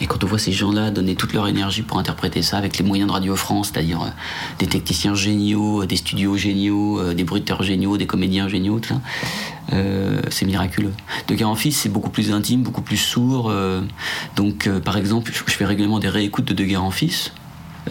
Et 0.00 0.06
quand 0.06 0.22
on 0.24 0.26
voit 0.26 0.38
ces 0.38 0.52
gens-là 0.52 0.90
donner 0.90 1.14
toute 1.14 1.32
leur 1.32 1.46
énergie 1.46 1.82
pour 1.82 1.98
interpréter 1.98 2.42
ça 2.42 2.58
avec 2.58 2.76
les 2.78 2.84
moyens 2.84 3.08
de 3.08 3.12
Radio 3.12 3.36
France, 3.36 3.70
c'est-à-dire 3.72 4.12
des 4.58 4.66
techniciens 4.66 5.14
géniaux, 5.14 5.86
des 5.86 5.96
studios 5.96 6.36
géniaux, 6.36 7.14
des 7.14 7.22
bruiteurs 7.22 7.62
géniaux, 7.62 7.96
des 7.96 8.06
comédiens 8.06 8.48
géniaux, 8.48 8.80
tout 8.80 8.94
ça, 8.94 9.76
c'est 10.30 10.46
miraculeux. 10.46 10.92
De 11.28 11.44
en 11.44 11.54
Fils, 11.54 11.76
c'est 11.76 11.88
beaucoup 11.88 12.10
plus 12.10 12.32
intime, 12.32 12.62
beaucoup 12.62 12.82
plus 12.82 12.96
sourd. 12.96 13.52
donc, 14.34 14.68
par 14.80 14.96
exemple, 14.96 15.32
je, 15.32 15.53
je 15.54 15.58
fais 15.58 15.66
régulièrement 15.66 16.00
des 16.00 16.08
réécoutes 16.08 16.46
de 16.46 16.52
De 16.52 16.64
Guerre 16.64 16.82
en 16.82 16.90
Fils. 16.90 17.32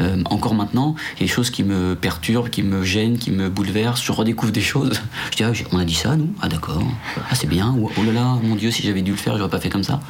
Euh, 0.02 0.22
encore 0.26 0.54
maintenant, 0.54 0.96
il 1.16 1.22
y 1.22 1.24
a 1.24 1.28
des 1.28 1.34
choses 1.34 1.50
qui 1.50 1.64
me 1.64 1.96
perturbent, 1.96 2.50
qui 2.50 2.62
me 2.62 2.84
gênent, 2.84 3.18
qui 3.18 3.32
me 3.32 3.50
bouleversent. 3.50 4.04
Je 4.04 4.12
redécouvre 4.12 4.52
des 4.52 4.60
choses. 4.60 5.02
Je 5.32 5.38
dis, 5.38 5.44
ah, 5.46 5.54
on 5.72 5.80
a 5.80 5.86
dit 5.86 5.94
ça, 5.94 6.18
nous 6.18 6.36
Ah, 6.42 6.50
d'accord. 6.50 6.84
Ah, 7.30 7.36
c'est 7.36 7.48
bien. 7.48 7.74
Ou, 7.78 7.90
oh 7.98 8.04
là 8.04 8.12
là, 8.12 8.38
mon 8.44 8.58
Dieu, 8.58 8.70
si 8.70 8.84
j'avais 8.84 9.02
dû 9.02 9.12
le 9.12 9.18
faire, 9.18 9.38
j'aurais 9.38 9.50
pas 9.50 9.62
fait 9.62 9.70
comme 9.70 9.86
ça. 9.86 10.02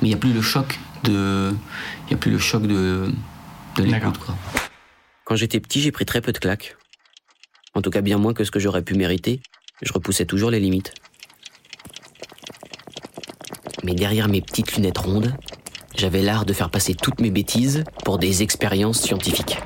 Mais 0.00 0.06
il 0.06 0.10
n'y 0.10 0.14
a 0.14 0.16
plus 0.16 0.32
le 0.32 0.40
choc 0.40 0.78
de. 1.02 1.52
Il 2.06 2.10
n'y 2.10 2.14
a 2.14 2.18
plus 2.18 2.30
le 2.30 2.38
choc 2.38 2.62
de, 2.62 3.12
de 3.74 3.82
l'écoute, 3.82 4.18
quoi. 4.18 4.36
Quand 5.24 5.34
j'étais 5.34 5.58
petit, 5.58 5.80
j'ai 5.80 5.90
pris 5.90 6.04
très 6.04 6.20
peu 6.20 6.30
de 6.30 6.38
claques. 6.38 6.76
En 7.74 7.82
tout 7.82 7.90
cas, 7.90 8.00
bien 8.00 8.18
moins 8.18 8.32
que 8.32 8.44
ce 8.44 8.52
que 8.52 8.60
j'aurais 8.60 8.82
pu 8.82 8.94
mériter. 8.94 9.40
Je 9.82 9.92
repoussais 9.92 10.24
toujours 10.24 10.52
les 10.52 10.60
limites. 10.60 10.94
Mais 13.82 13.94
derrière 13.94 14.28
mes 14.28 14.40
petites 14.40 14.76
lunettes 14.76 14.98
rondes, 14.98 15.34
j'avais 16.00 16.22
l'art 16.22 16.46
de 16.46 16.54
faire 16.54 16.70
passer 16.70 16.94
toutes 16.94 17.20
mes 17.20 17.30
bêtises 17.30 17.84
pour 18.06 18.16
des 18.16 18.42
expériences 18.42 19.02
scientifiques. 19.02 19.58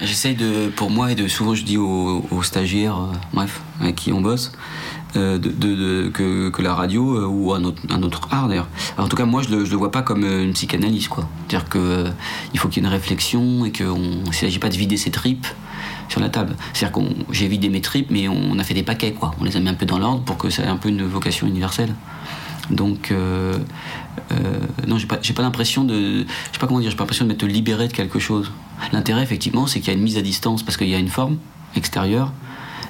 J'essaye 0.00 0.36
de, 0.36 0.68
pour 0.68 0.90
moi, 0.90 1.10
et 1.10 1.16
de 1.16 1.26
souvent 1.26 1.56
je 1.56 1.64
dis 1.64 1.76
aux, 1.76 2.42
stagiaires, 2.42 2.98
euh, 2.98 3.12
bref, 3.32 3.60
avec 3.80 3.96
qui 3.96 4.12
on 4.12 4.20
bosse, 4.20 4.52
euh, 5.16 5.40
que, 6.12 6.50
que 6.50 6.62
la 6.62 6.74
radio 6.74 7.16
euh, 7.16 7.26
ou 7.26 7.52
un 7.52 7.64
autre, 7.64 8.28
art 8.30 8.46
d'ailleurs. 8.46 8.68
En 8.96 9.08
tout 9.08 9.16
cas, 9.16 9.24
moi, 9.24 9.42
je 9.42 9.48
le, 9.48 9.64
le 9.64 9.76
vois 9.76 9.90
pas 9.90 10.02
comme 10.02 10.24
une 10.24 10.52
psychanalyse, 10.52 11.08
quoi. 11.08 11.28
C'est-à-dire 11.48 11.68
que 11.68 11.78
euh, 11.78 12.10
il 12.54 12.60
faut 12.60 12.68
qu'il 12.68 12.80
y 12.80 12.86
ait 12.86 12.88
une 12.88 12.94
réflexion 12.94 13.64
et 13.64 13.72
qu'il 13.72 13.86
ne 13.86 14.32
s'agit 14.32 14.60
pas 14.60 14.68
de 14.68 14.76
vider 14.76 14.96
ses 14.96 15.10
tripes 15.10 15.46
sur 16.08 16.20
la 16.20 16.28
table. 16.28 16.54
C'est-à-dire 16.74 16.92
qu'on, 16.92 17.08
j'ai 17.32 17.48
vidé 17.48 17.68
mes 17.68 17.80
tripes, 17.80 18.10
mais 18.10 18.28
on 18.28 18.56
a 18.60 18.62
fait 18.62 18.74
des 18.74 18.84
paquets, 18.84 19.12
quoi. 19.12 19.32
On 19.40 19.44
les 19.44 19.56
a 19.56 19.60
mis 19.60 19.68
un 19.68 19.74
peu 19.74 19.86
dans 19.86 19.98
l'ordre 19.98 20.22
pour 20.22 20.36
que 20.36 20.48
ça 20.48 20.62
ait 20.62 20.68
un 20.68 20.76
peu 20.76 20.90
une 20.90 21.02
vocation 21.02 21.48
universelle. 21.48 21.92
Donc, 22.70 23.10
euh, 23.10 23.58
euh, 24.30 24.34
non, 24.86 24.98
j'ai 24.98 25.06
pas, 25.06 25.16
pas 25.16 25.42
l'impression 25.42 25.84
de. 25.84 25.94
Je 25.94 26.52
sais 26.52 26.58
pas 26.60 26.66
comment 26.66 26.80
dire, 26.80 26.90
j'ai 26.90 26.96
pas 26.96 27.02
l'impression 27.02 27.24
de 27.24 27.30
m'être 27.30 27.44
libéré 27.46 27.88
de 27.88 27.92
quelque 27.92 28.18
chose. 28.18 28.52
L'intérêt, 28.92 29.22
effectivement, 29.22 29.66
c'est 29.66 29.80
qu'il 29.80 29.88
y 29.88 29.90
a 29.90 29.98
une 29.98 30.04
mise 30.04 30.16
à 30.16 30.22
distance 30.22 30.62
parce 30.62 30.76
qu'il 30.76 30.88
y 30.88 30.94
a 30.94 30.98
une 30.98 31.08
forme 31.08 31.38
extérieure. 31.76 32.32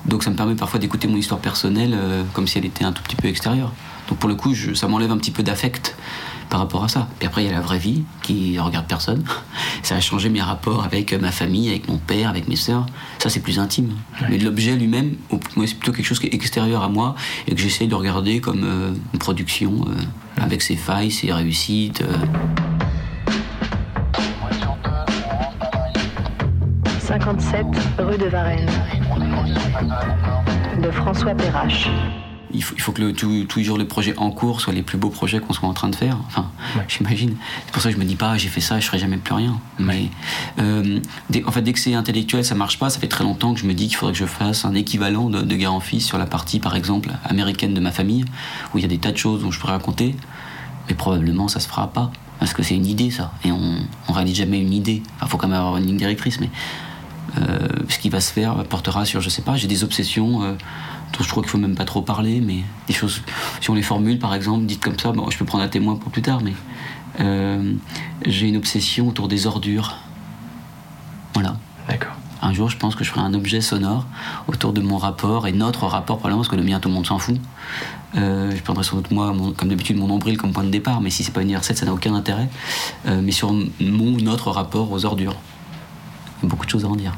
Donc, 0.06 0.24
ça 0.24 0.30
me 0.30 0.36
permet 0.36 0.54
parfois 0.54 0.80
d'écouter 0.80 1.08
mon 1.08 1.16
histoire 1.16 1.40
personnelle 1.40 1.92
euh, 1.94 2.22
comme 2.32 2.46
si 2.46 2.58
elle 2.58 2.64
était 2.64 2.84
un 2.84 2.92
tout 2.92 3.02
petit 3.02 3.16
peu 3.16 3.28
extérieure. 3.28 3.72
Donc, 4.08 4.18
pour 4.18 4.28
le 4.28 4.34
coup, 4.34 4.54
je- 4.54 4.74
ça 4.74 4.88
m'enlève 4.88 5.10
un 5.12 5.16
petit 5.18 5.30
peu 5.30 5.42
d'affect 5.42 5.96
par 6.50 6.60
rapport 6.60 6.84
à 6.84 6.88
ça. 6.88 7.08
Puis 7.18 7.26
après, 7.26 7.42
il 7.42 7.46
y 7.46 7.48
a 7.48 7.52
la 7.54 7.60
vraie 7.62 7.78
vie 7.78 8.04
qui 8.22 8.58
regarde 8.58 8.86
personne. 8.86 9.24
Ça 9.82 9.96
a 9.96 10.00
changé 10.00 10.28
mes 10.28 10.42
rapports 10.42 10.84
avec 10.84 11.12
ma 11.14 11.32
famille, 11.32 11.70
avec 11.70 11.88
mon 11.88 11.96
père, 11.96 12.28
avec 12.28 12.46
mes 12.46 12.56
sœurs. 12.56 12.84
Ça, 13.18 13.30
c'est 13.30 13.40
plus 13.40 13.58
intime. 13.58 13.90
Mais 14.28 14.36
l'objet 14.38 14.76
lui-même, 14.76 15.14
c'est 15.30 15.74
plutôt 15.78 15.92
quelque 15.92 16.04
chose 16.04 16.20
qui 16.20 16.26
est 16.26 16.34
extérieur 16.34 16.82
à 16.82 16.88
moi 16.88 17.14
et 17.48 17.54
que 17.54 17.60
j'essaye 17.60 17.88
de 17.88 17.94
regarder 17.94 18.40
comme 18.40 18.64
euh, 18.64 18.92
une 19.14 19.18
production 19.18 19.86
euh, 19.88 20.42
avec 20.42 20.60
ses 20.62 20.76
failles, 20.76 21.10
ses 21.10 21.32
réussites. 21.32 22.02
euh. 22.02 22.16
57 27.00 27.66
rue 27.98 28.18
de 28.18 28.26
Varennes. 28.26 28.68
De 30.82 30.90
François 30.90 31.34
Perrache. 31.34 31.88
Il 32.54 32.62
faut, 32.62 32.74
il 32.76 32.80
faut 32.82 32.92
que 32.92 33.00
le, 33.00 33.12
tous 33.14 33.44
tous 33.44 33.58
les 33.60 33.64
jours 33.64 33.78
les 33.78 33.84
projets 33.84 34.14
en 34.18 34.30
cours 34.30 34.60
soient 34.60 34.72
les 34.74 34.82
plus 34.82 34.98
beaux 34.98 35.08
projets 35.10 35.40
qu'on 35.40 35.52
soit 35.54 35.68
en 35.68 35.72
train 35.72 35.88
de 35.88 35.96
faire. 35.96 36.18
Enfin, 36.26 36.50
j'imagine. 36.88 37.34
C'est 37.66 37.72
pour 37.72 37.82
ça 37.82 37.88
que 37.88 37.94
je 37.94 38.00
me 38.00 38.04
dis 38.04 38.16
pas, 38.16 38.36
j'ai 38.36 38.48
fait 38.48 38.60
ça, 38.60 38.78
je 38.78 38.86
ferai 38.86 38.98
jamais 38.98 39.16
plus 39.16 39.34
rien. 39.34 39.58
Mais 39.78 40.10
euh, 40.58 41.00
dès- 41.30 41.44
en 41.44 41.50
fait, 41.50 41.62
dès 41.62 41.72
que 41.72 41.78
c'est 41.78 41.94
intellectuel, 41.94 42.44
ça 42.44 42.54
marche 42.54 42.78
pas. 42.78 42.90
Ça 42.90 43.00
fait 43.00 43.08
très 43.08 43.24
longtemps 43.24 43.54
que 43.54 43.60
je 43.60 43.66
me 43.66 43.72
dis 43.74 43.88
qu'il 43.88 43.96
faudrait 43.96 44.12
que 44.12 44.18
je 44.18 44.26
fasse 44.26 44.64
un 44.64 44.74
équivalent 44.74 45.30
de, 45.30 45.40
de 45.42 45.56
Guerre 45.56 45.72
en 45.74 45.80
Fils 45.80 46.04
sur 46.06 46.18
la 46.18 46.26
partie, 46.26 46.58
par 46.60 46.76
exemple, 46.76 47.10
américaine 47.24 47.72
de 47.74 47.80
ma 47.80 47.90
famille, 47.92 48.24
où 48.74 48.78
il 48.78 48.82
y 48.82 48.84
a 48.84 48.88
des 48.88 48.98
tas 48.98 49.12
de 49.12 49.16
choses 49.18 49.42
dont 49.42 49.50
je 49.50 49.58
pourrais 49.58 49.72
raconter. 49.72 50.14
Mais 50.88 50.94
probablement, 50.94 51.48
ça 51.48 51.58
se 51.60 51.68
fera 51.68 51.92
pas. 51.92 52.10
Parce 52.38 52.52
que 52.54 52.62
c'est 52.62 52.74
une 52.74 52.86
idée, 52.86 53.10
ça. 53.10 53.32
Et 53.44 53.52
on, 53.52 53.76
on 54.08 54.12
réalise 54.12 54.36
jamais 54.36 54.60
une 54.60 54.72
idée. 54.74 55.02
Il 55.22 55.28
faut 55.28 55.36
quand 55.38 55.48
même 55.48 55.58
avoir 55.60 55.76
une 55.78 55.86
ligne 55.86 55.96
directrice, 55.96 56.40
mais 56.40 56.50
euh, 57.38 57.68
ce 57.88 57.98
qui 57.98 58.10
va 58.10 58.20
se 58.20 58.32
faire 58.32 58.62
portera 58.64 59.04
sur, 59.04 59.20
je 59.20 59.30
sais 59.30 59.42
pas, 59.42 59.56
j'ai 59.56 59.68
des 59.68 59.84
obsessions 59.84 60.42
euh, 60.42 60.54
dont 61.12 61.22
je 61.24 61.28
crois 61.28 61.42
qu'il 61.42 61.50
faut 61.50 61.58
même 61.58 61.74
pas 61.74 61.84
trop 61.84 62.02
parler, 62.02 62.40
mais 62.40 62.58
des 62.86 62.94
choses, 62.94 63.22
si 63.60 63.70
on 63.70 63.74
les 63.74 63.82
formule 63.82 64.18
par 64.18 64.34
exemple, 64.34 64.64
dites 64.66 64.82
comme 64.82 64.98
ça, 64.98 65.12
bon, 65.12 65.28
je 65.30 65.38
peux 65.38 65.44
prendre 65.44 65.64
un 65.64 65.68
témoin 65.68 65.96
pour 65.96 66.10
plus 66.10 66.22
tard, 66.22 66.40
mais 66.42 66.54
euh, 67.20 67.74
j'ai 68.26 68.48
une 68.48 68.56
obsession 68.56 69.08
autour 69.08 69.28
des 69.28 69.46
ordures. 69.46 69.96
Voilà. 71.34 71.56
D'accord. 71.88 72.12
Un 72.44 72.52
jour, 72.52 72.68
je 72.68 72.76
pense 72.76 72.96
que 72.96 73.04
je 73.04 73.10
ferai 73.10 73.20
un 73.20 73.34
objet 73.34 73.60
sonore 73.60 74.04
autour 74.48 74.72
de 74.72 74.80
mon 74.80 74.96
rapport 74.98 75.46
et 75.46 75.52
notre 75.52 75.86
rapport, 75.86 76.16
probablement, 76.18 76.40
parce 76.42 76.48
que 76.48 76.56
le 76.56 76.64
mien, 76.64 76.80
tout 76.80 76.88
le 76.88 76.94
monde 76.94 77.06
s'en 77.06 77.18
fout. 77.18 77.36
Euh, 78.16 78.50
je 78.54 78.60
prendrai 78.62 78.82
sans 78.82 78.96
doute, 78.96 79.10
moi, 79.12 79.32
mon- 79.32 79.52
comme 79.52 79.68
d'habitude, 79.68 79.96
mon 79.96 80.08
nombril 80.08 80.36
comme 80.36 80.52
point 80.52 80.64
de 80.64 80.68
départ, 80.70 81.00
mais 81.00 81.08
si 81.10 81.22
c'est 81.22 81.32
pas 81.32 81.42
universel, 81.42 81.76
ça 81.76 81.86
n'a 81.86 81.92
aucun 81.94 82.14
intérêt. 82.14 82.48
Euh, 83.06 83.20
mais 83.22 83.30
sur 83.32 83.52
mon, 83.52 83.70
notre 84.20 84.50
rapport 84.50 84.90
aux 84.90 85.04
ordures. 85.04 85.36
Il 86.40 86.44
y 86.44 86.46
a 86.46 86.48
beaucoup 86.48 86.66
de 86.66 86.70
choses 86.70 86.84
à 86.84 86.88
en 86.88 86.96
dire. 86.96 87.14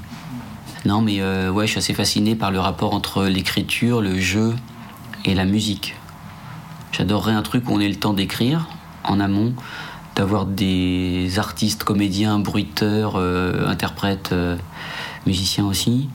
Non, 0.85 1.00
mais 1.00 1.21
euh, 1.21 1.50
ouais, 1.50 1.67
je 1.67 1.71
suis 1.71 1.79
assez 1.79 1.95
fasciné 1.95 2.35
par 2.35 2.50
le 2.50 2.61
rapport 2.61 2.93
entre 2.93 3.25
l'écriture, 3.25 4.03
le 4.03 4.19
jeu 4.19 4.55
et 5.25 5.35
la 5.35 5.47
musique. 5.47 5.97
J'adorerais 6.93 7.33
un 7.33 7.41
truc 7.41 7.69
où 7.71 7.73
on 7.73 7.81
ait 7.81 7.88
le 7.88 7.95
temps 7.97 8.12
d'écrire 8.12 8.69
en 9.03 9.19
amont, 9.19 9.55
d'avoir 10.14 10.45
des 10.45 11.38
artistes, 11.38 11.85
comédiens, 11.85 12.38
bruiteurs, 12.38 13.14
euh, 13.17 13.67
interprètes, 13.67 14.31
euh, 14.33 14.57
musiciens 15.26 15.64
aussi, 15.64 16.11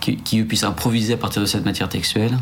qui, 0.00 0.16
qui 0.16 0.42
puissent 0.42 0.64
improviser 0.64 1.12
à 1.12 1.16
partir 1.18 1.42
de 1.42 1.46
cette 1.46 1.66
matière 1.66 1.90
textuelle 1.90 2.38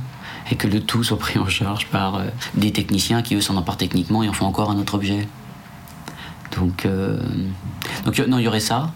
et 0.53 0.55
que 0.55 0.69
le 0.69 0.81
tout 0.81 1.03
soit 1.03 1.19
pris 1.19 1.37
en 1.41 1.49
charge 1.49 1.89
par 1.89 2.21
des 2.55 2.71
techniciens 2.71 3.23
qui 3.23 3.35
eux 3.35 3.41
s'en 3.41 3.57
emparent 3.57 3.77
techniquement 3.77 4.23
et 4.23 4.29
en 4.29 4.33
font 4.33 4.47
encore 4.47 4.71
un 4.71 4.79
autre 4.79 4.95
objet. 4.95 5.27
Donc, 6.57 6.87
donc 8.05 8.19
non, 8.21 8.39
il 8.39 8.45
y 8.45 8.49
aurait 8.49 8.61
ça. 8.61 8.93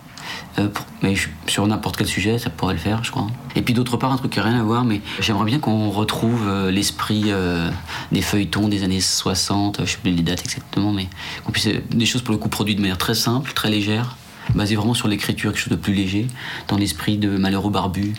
Euh, 0.58 0.68
mais 1.02 1.14
sur 1.46 1.66
n'importe 1.66 1.96
quel 1.96 2.06
sujet, 2.06 2.38
ça 2.38 2.50
pourrait 2.50 2.74
le 2.74 2.80
faire, 2.80 3.02
je 3.04 3.10
crois. 3.10 3.26
Et 3.56 3.62
puis 3.62 3.74
d'autre 3.74 3.96
part, 3.96 4.12
un 4.12 4.16
truc 4.16 4.32
qui 4.32 4.38
n'a 4.38 4.44
rien 4.44 4.60
à 4.60 4.62
voir, 4.62 4.84
mais 4.84 5.00
j'aimerais 5.20 5.44
bien 5.44 5.58
qu'on 5.58 5.90
retrouve 5.90 6.46
euh, 6.48 6.70
l'esprit 6.70 7.24
euh, 7.26 7.70
des 8.12 8.22
feuilletons 8.22 8.68
des 8.68 8.82
années 8.82 9.00
60, 9.00 9.80
je 9.84 9.90
sais 9.90 9.98
plus 9.98 10.12
les 10.12 10.22
dates 10.22 10.44
exactement, 10.44 10.92
mais 10.92 11.08
qu'on 11.44 11.52
puisse 11.52 11.68
des 11.68 12.06
choses 12.06 12.22
pour 12.22 12.32
le 12.32 12.38
coup 12.38 12.48
produites 12.48 12.76
de 12.76 12.82
manière 12.82 12.98
très 12.98 13.14
simple, 13.14 13.52
très 13.52 13.70
légère, 13.70 14.16
basées 14.54 14.76
vraiment 14.76 14.94
sur 14.94 15.08
l'écriture, 15.08 15.52
quelque 15.52 15.62
chose 15.62 15.70
de 15.72 15.76
plus 15.76 15.94
léger, 15.94 16.26
dans 16.68 16.76
l'esprit 16.76 17.16
de 17.16 17.36
Malheureux 17.36 17.70
Barbu, 17.70 18.14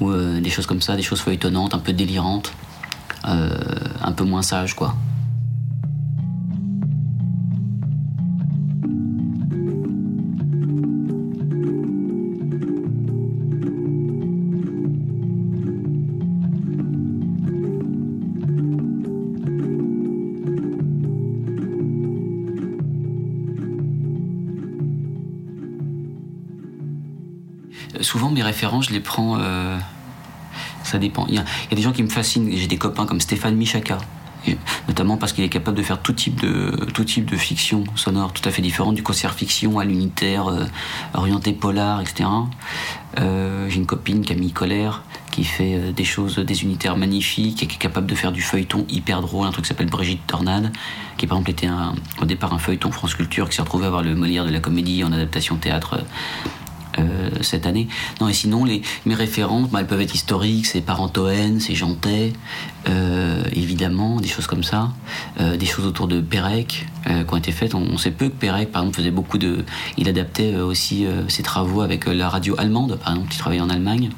ou 0.00 0.12
des 0.12 0.50
choses 0.50 0.66
comme 0.66 0.82
ça, 0.82 0.94
des 0.94 1.02
choses 1.02 1.20
feuilletonnantes, 1.20 1.72
un 1.72 1.78
peu 1.78 1.94
délirantes, 1.94 2.52
un 3.24 4.12
peu 4.12 4.24
moins 4.24 4.42
sages, 4.42 4.74
quoi. 4.74 4.94
Souvent 28.16 28.30
mes 28.30 28.42
références, 28.42 28.86
je 28.86 28.94
les 28.94 29.00
prends. 29.00 29.36
euh, 29.38 29.78
ça 30.84 30.96
dépend. 30.96 31.26
Il 31.28 31.34
y, 31.34 31.38
a, 31.38 31.44
des 31.70 31.82
gens 31.82 31.92
qui 31.92 32.02
me 32.02 32.08
fascinent. 32.08 32.48
J'ai 32.50 32.66
des 32.66 32.78
copains 32.78 33.04
comme 33.04 33.20
Stéphane 33.20 33.54
Michaka. 33.56 33.98
Notamment 34.88 35.16
parce 35.18 35.32
qu'il 35.32 35.44
est 35.44 35.50
capable 35.50 35.76
de 35.76 35.82
faire 35.82 36.00
tout 36.00 36.12
type 36.12 36.40
de, 36.40 36.70
tout 36.94 37.04
type 37.04 37.28
de 37.28 37.36
fiction 37.36 37.82
sonore 37.96 38.32
tout 38.32 38.48
à 38.48 38.52
fait 38.52 38.62
différente, 38.62 38.94
du 38.94 39.02
concert 39.02 39.34
fiction 39.34 39.80
à 39.80 39.84
l'unitaire, 39.84 40.46
euh, 40.46 40.64
orienté 41.12 41.52
polar, 41.52 42.00
etc. 42.00 42.28
Euh, 43.18 43.68
J'ai 43.68 43.76
une 43.76 43.86
copine, 43.86 44.24
Camille 44.24 44.52
Colère, 44.52 45.02
qui 45.32 45.44
fait 45.44 45.92
des 45.92 46.04
choses, 46.04 46.38
des 46.38 46.62
unitaires 46.62 46.96
magnifiques 46.96 47.64
et 47.64 47.66
qui 47.66 47.74
est 47.74 47.78
capable 47.78 48.06
de 48.06 48.14
faire 48.14 48.32
du 48.32 48.40
feuilleton 48.40 48.86
hyper 48.88 49.20
drôle, 49.20 49.46
un 49.46 49.50
truc 49.50 49.64
qui 49.64 49.68
s'appelle 49.68 49.90
Brigitte 49.90 50.26
Tornade, 50.26 50.72
qui 51.18 51.26
par 51.26 51.36
exemple 51.36 51.50
était 51.50 51.68
au 52.22 52.24
départ 52.24 52.54
un 52.54 52.58
feuilleton 52.58 52.92
France 52.92 53.14
Culture, 53.14 53.50
qui 53.50 53.56
s'est 53.56 53.62
retrouvé 53.62 53.84
à 53.84 53.88
avoir 53.88 54.02
le 54.02 54.14
Molière 54.14 54.46
de 54.46 54.52
la 54.52 54.60
comédie 54.60 55.04
en 55.04 55.12
adaptation 55.12 55.56
théâtre. 55.56 55.98
Euh, 56.98 57.30
cette 57.42 57.66
année. 57.66 57.88
Non, 58.20 58.28
et 58.28 58.32
sinon, 58.32 58.64
les, 58.64 58.82
mes 59.04 59.14
références, 59.14 59.70
bah, 59.70 59.80
elles 59.80 59.86
peuvent 59.86 60.00
être 60.00 60.14
historiques, 60.14 60.66
c'est 60.66 60.80
Parentoen, 60.80 61.60
c'est 61.60 61.74
Jantet, 61.74 62.32
euh, 62.88 63.42
évidemment, 63.52 64.20
des 64.20 64.28
choses 64.28 64.46
comme 64.46 64.64
ça, 64.64 64.92
Euh, 65.40 65.56
des 65.56 65.66
choses 65.66 65.86
autour 65.86 66.08
de 66.08 66.20
Pérec 66.20 66.86
qui 67.04 67.34
ont 67.34 67.36
été 67.36 67.52
faites. 67.52 67.74
On, 67.74 67.82
on 67.82 67.98
sait 67.98 68.10
peu 68.10 68.28
que 68.28 68.34
Pérec, 68.34 68.72
par 68.72 68.82
exemple, 68.82 68.96
faisait 68.98 69.10
beaucoup 69.10 69.38
de. 69.38 69.64
Il 69.96 70.08
adaptait 70.08 70.56
aussi 70.56 71.06
ses 71.28 71.42
travaux 71.42 71.82
avec 71.82 72.06
la 72.06 72.28
radio 72.28 72.54
allemande, 72.58 72.98
par 73.02 73.12
exemple, 73.12 73.30
qui 73.30 73.38
travaillait 73.38 73.62
en 73.62 73.70
Allemagne. 73.70 74.10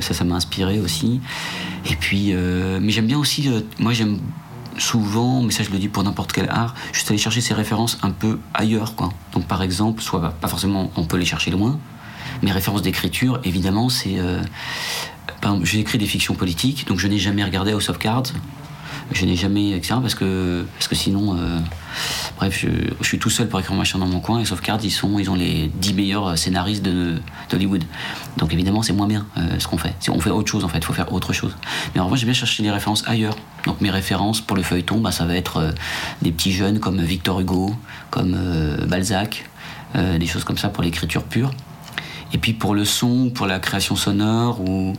Ça, 0.00 0.14
ça 0.14 0.24
m'a 0.24 0.36
inspiré 0.36 0.80
aussi. 0.80 1.20
Et 1.90 1.96
puis, 1.96 2.32
mais 2.32 2.90
j'aime 2.90 3.06
bien 3.06 3.18
aussi, 3.18 3.50
moi 3.78 3.92
j'aime 3.92 4.18
souvent, 4.78 5.42
mais 5.42 5.52
ça 5.52 5.62
je 5.62 5.70
le 5.70 5.78
dis 5.78 5.88
pour 5.88 6.02
n'importe 6.02 6.32
quel 6.32 6.48
art, 6.48 6.74
juste 6.92 7.10
aller 7.10 7.18
chercher 7.18 7.40
ses 7.40 7.54
références 7.54 7.98
un 8.02 8.10
peu 8.10 8.38
ailleurs, 8.54 8.94
quoi. 8.94 9.10
Donc 9.32 9.46
par 9.46 9.62
exemple, 9.62 10.02
soit 10.02 10.20
bah, 10.20 10.34
pas 10.40 10.48
forcément, 10.48 10.90
on 10.96 11.04
peut 11.04 11.16
les 11.16 11.24
chercher 11.24 11.50
loin. 11.50 11.78
Mes 12.42 12.52
références 12.52 12.82
d'écriture, 12.82 13.40
évidemment, 13.44 13.88
c'est, 13.88 14.18
euh, 14.18 14.42
j'ai 15.62 15.80
écrit 15.80 15.98
des 15.98 16.06
fictions 16.06 16.34
politiques, 16.34 16.86
donc 16.86 16.98
je 16.98 17.08
n'ai 17.08 17.18
jamais 17.18 17.44
regardé 17.44 17.72
House 17.72 17.88
of 17.88 17.98
Cards. 17.98 18.32
Je 19.12 19.24
n'ai 19.24 19.36
jamais, 19.36 19.70
etc. 19.70 19.94
Parce 20.00 20.14
que, 20.14 20.66
parce 20.74 20.88
que 20.88 20.94
sinon, 20.94 21.36
euh, 21.36 21.58
bref, 22.36 22.58
je, 22.58 23.04
suis 23.04 23.18
tout 23.18 23.30
seul 23.30 23.48
pour 23.48 23.60
écrire 23.60 23.76
machin 23.76 23.98
dans 23.98 24.06
mon 24.06 24.20
coin. 24.20 24.38
Et 24.38 24.42
House 24.42 24.52
of 24.52 24.60
Cards, 24.60 24.80
ils, 24.82 24.90
sont, 24.90 25.18
ils 25.18 25.30
ont 25.30 25.34
les 25.34 25.70
10 25.74 25.94
meilleurs 25.94 26.36
scénaristes 26.38 26.86
d'Hollywood. 27.50 27.84
Donc 28.36 28.52
évidemment, 28.52 28.82
c'est 28.82 28.92
moins 28.92 29.06
bien 29.06 29.26
euh, 29.36 29.58
ce 29.58 29.68
qu'on 29.68 29.78
fait. 29.78 29.94
On 30.08 30.20
fait 30.20 30.30
autre 30.30 30.50
chose 30.50 30.64
en 30.64 30.68
fait, 30.68 30.78
il 30.78 30.84
faut 30.84 30.92
faire 30.92 31.12
autre 31.12 31.32
chose. 31.32 31.56
Mais 31.94 32.00
en 32.00 32.08
vrai, 32.08 32.18
j'aime 32.18 32.28
bien 32.28 32.34
chercher 32.34 32.62
les 32.62 32.70
références 32.70 33.04
ailleurs. 33.06 33.36
Donc 33.64 33.80
mes 33.80 33.90
références 33.90 34.40
pour 34.40 34.56
le 34.56 34.62
feuilleton, 34.62 35.00
bah, 35.00 35.12
ça 35.12 35.24
va 35.24 35.34
être 35.34 35.56
euh, 35.58 35.72
des 36.22 36.32
petits 36.32 36.52
jeunes 36.52 36.80
comme 36.80 37.00
Victor 37.00 37.40
Hugo, 37.40 37.74
comme 38.10 38.36
Balzac, 38.88 39.48
des 39.94 40.26
choses 40.26 40.44
comme 40.44 40.58
ça 40.58 40.68
pour 40.68 40.82
l'écriture 40.82 41.22
pure. 41.22 41.50
Et 42.32 42.38
puis 42.38 42.52
pour 42.52 42.74
le 42.74 42.84
son, 42.84 43.30
pour 43.30 43.46
la 43.46 43.58
création 43.58 43.96
sonore, 43.96 44.60
ou 44.60 44.94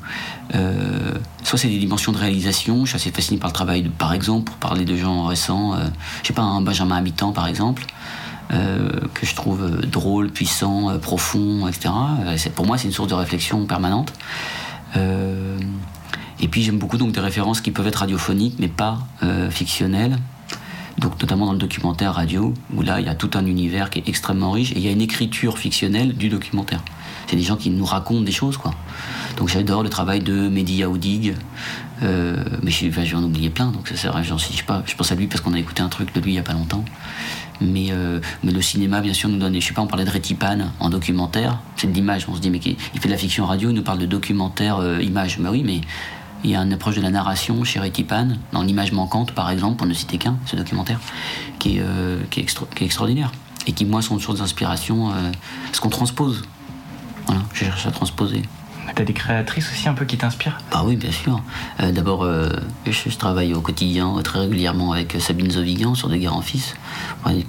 euh, 0.56 1.14
soit 1.44 1.60
c'est 1.60 1.68
des 1.68 1.78
dimensions 1.78 2.12
de 2.12 2.18
réalisation. 2.18 2.86
Je 2.86 2.90
suis 2.90 2.96
assez 2.96 3.12
fasciné 3.12 3.40
par 3.40 3.50
le 3.50 3.54
travail, 3.54 3.84
de, 3.84 3.90
par 3.90 4.14
exemple, 4.14 4.46
pour 4.46 4.56
parler 4.58 4.86
de 4.86 4.96
gens 4.96 5.26
récents. 5.26 5.74
Euh, 5.74 5.86
je 6.22 6.28
sais 6.28 6.34
pas, 6.34 6.42
un 6.42 6.62
Benjamin 6.62 6.96
Habitant 6.96 7.34
par 7.34 7.48
exemple, 7.48 7.86
euh, 8.54 8.90
que 9.14 9.26
je 9.26 9.36
trouve 9.36 9.64
euh, 9.64 9.86
drôle, 9.86 10.30
puissant, 10.30 10.98
profond, 11.00 11.68
etc. 11.68 11.90
Pour 12.56 12.66
moi, 12.66 12.78
c'est 12.78 12.88
une 12.88 12.94
source 12.94 13.10
de 13.10 13.16
réflexion 13.16 13.66
permanente. 13.66 14.14
Et 16.40 16.48
puis 16.48 16.64
j'aime 16.64 16.80
beaucoup 16.80 16.98
donc 16.98 17.12
des 17.12 17.20
références 17.20 17.62
qui 17.62 17.70
peuvent 17.70 17.86
être 17.86 17.98
radiophoniques, 17.98 18.56
mais 18.58 18.68
pas 18.68 18.98
fictionnelles. 19.52 20.18
Donc 20.98 21.22
notamment 21.22 21.46
dans 21.46 21.52
le 21.52 21.60
documentaire 21.60 22.16
radio, 22.16 22.54
où 22.74 22.82
là 22.82 23.00
il 23.00 23.06
y 23.06 23.10
a 23.10 23.14
tout 23.14 23.30
un 23.36 23.46
univers 23.46 23.92
qui 23.92 24.00
est 24.00 24.10
extrêmement 24.10 24.50
riche 24.50 24.72
et 24.72 24.78
il 24.78 24.82
y 24.82 24.88
a 24.88 24.92
une 24.92 25.02
écriture 25.02 25.60
fictionnelle 25.60 26.14
du 26.14 26.30
documentaire. 26.30 26.82
C'est 27.28 27.36
des 27.36 27.44
gens 27.44 27.58
qui 27.58 27.70
nous 27.70 27.86
racontent 27.86 28.22
des 28.22 28.32
choses, 28.32 28.58
quoi. 28.58 28.74
Donc 29.38 29.50
j'adore 29.50 29.84
le 29.84 29.90
travail 29.90 30.20
de 30.20 30.50
Mehdi 30.50 30.78
Yaoudig, 30.78 31.36
euh, 32.02 32.44
mais 32.64 32.72
je, 32.72 32.88
enfin, 32.88 33.04
je 33.04 33.12
vais 33.12 33.18
en 33.18 33.24
oublier 33.24 33.50
plein, 33.50 33.68
donc 33.68 33.88
ça 33.88 33.96
sert 33.96 34.16
à 34.16 34.24
j'en 34.24 34.38
sais 34.38 34.64
pas. 34.64 34.82
Je 34.86 34.96
pense 34.96 35.12
à 35.12 35.16
lui 35.16 35.28
parce 35.28 35.42
qu'on 35.42 35.54
a 35.54 35.60
écouté 35.60 35.82
un 35.82 35.90
truc 35.90 36.14
de 36.16 36.22
lui 36.22 36.32
il 36.32 36.36
y 36.36 36.40
a 36.40 36.44
pas 36.44 36.54
longtemps. 36.54 36.84
Mais, 37.62 37.88
euh, 37.92 38.20
mais 38.44 38.52
le 38.52 38.62
cinéma, 38.62 39.02
bien 39.02 39.14
sûr, 39.14 39.30
nous 39.30 39.38
donne. 39.38 39.56
Je 39.56 39.66
sais 39.66 39.74
pas, 39.74 39.82
on 39.82 39.88
parlait 39.88 40.06
de 40.06 40.10
Rétipan 40.10 40.60
en 40.80 40.90
documentaire. 40.90 41.60
C'est 41.76 41.88
de 41.88 41.94
l'image. 41.94 42.26
On 42.30 42.36
se 42.36 42.40
dit, 42.40 42.50
mais 42.50 42.60
il 42.64 43.00
fait 43.00 43.08
de 43.08 43.14
la 43.14 43.18
fiction 43.18 43.46
radio, 43.46 43.70
il 43.70 43.76
nous 43.76 43.84
parle 43.84 44.00
de 44.00 44.06
documentaire 44.06 44.78
euh, 44.78 45.02
image. 45.02 45.40
Bah 45.40 45.50
oui, 45.52 45.64
mais 45.66 45.82
il 46.44 46.52
y 46.52 46.56
a 46.56 46.62
une 46.62 46.74
approche 46.74 46.96
de 46.96 47.02
la 47.02 47.10
narration 47.10 47.64
chez 47.64 47.80
Rétipan, 47.80 48.30
dans 48.52 48.62
l'image 48.62 48.92
manquante, 48.92 49.32
par 49.32 49.50
exemple, 49.50 49.78
pour 49.78 49.88
ne 49.88 49.94
citer 49.94 50.18
qu'un, 50.18 50.38
ce 50.46 50.56
documentaire, 50.56 51.00
qui 51.60 51.78
est, 51.78 51.82
euh, 51.82 52.20
extraordinaire. 52.80 53.32
Et 53.66 53.74
qui, 53.74 53.86
moi, 53.86 54.02
sont 54.02 54.16
une 54.16 54.22
source 54.22 54.40
d'inspiration. 54.40 55.12
ce 55.74 55.82
qu'on 55.82 55.90
transpose. 55.90 56.44
Voilà, 57.28 57.42
je 57.54 57.66
cherche 57.66 57.86
à 57.86 57.92
transposer. 57.92 58.42
T'as 58.96 59.04
des 59.04 59.14
créatrices 59.14 59.70
aussi 59.70 59.90
un 59.90 59.94
peu 59.94 60.06
qui 60.06 60.18
t'inspirent? 60.18 60.58
Bah 60.72 60.82
oui, 60.86 60.96
bien 60.96 61.12
sûr. 61.12 61.42
Euh, 61.82 61.92
D'abord, 61.92 62.24
euh, 62.24 62.50
je, 62.86 63.10
je 63.10 63.18
travaille 63.18 63.54
au 63.54 63.60
quotidien 63.60 64.18
euh, 64.18 64.22
très 64.22 64.40
régulièrement 64.40 64.94
avec 64.94 65.18
Sabine 65.20 65.52
Zovigan 65.52 65.94
sur 65.94 66.08
De 66.08 66.16
Guerre 66.16 66.36
en 66.36 66.42
Fils. 66.42 66.74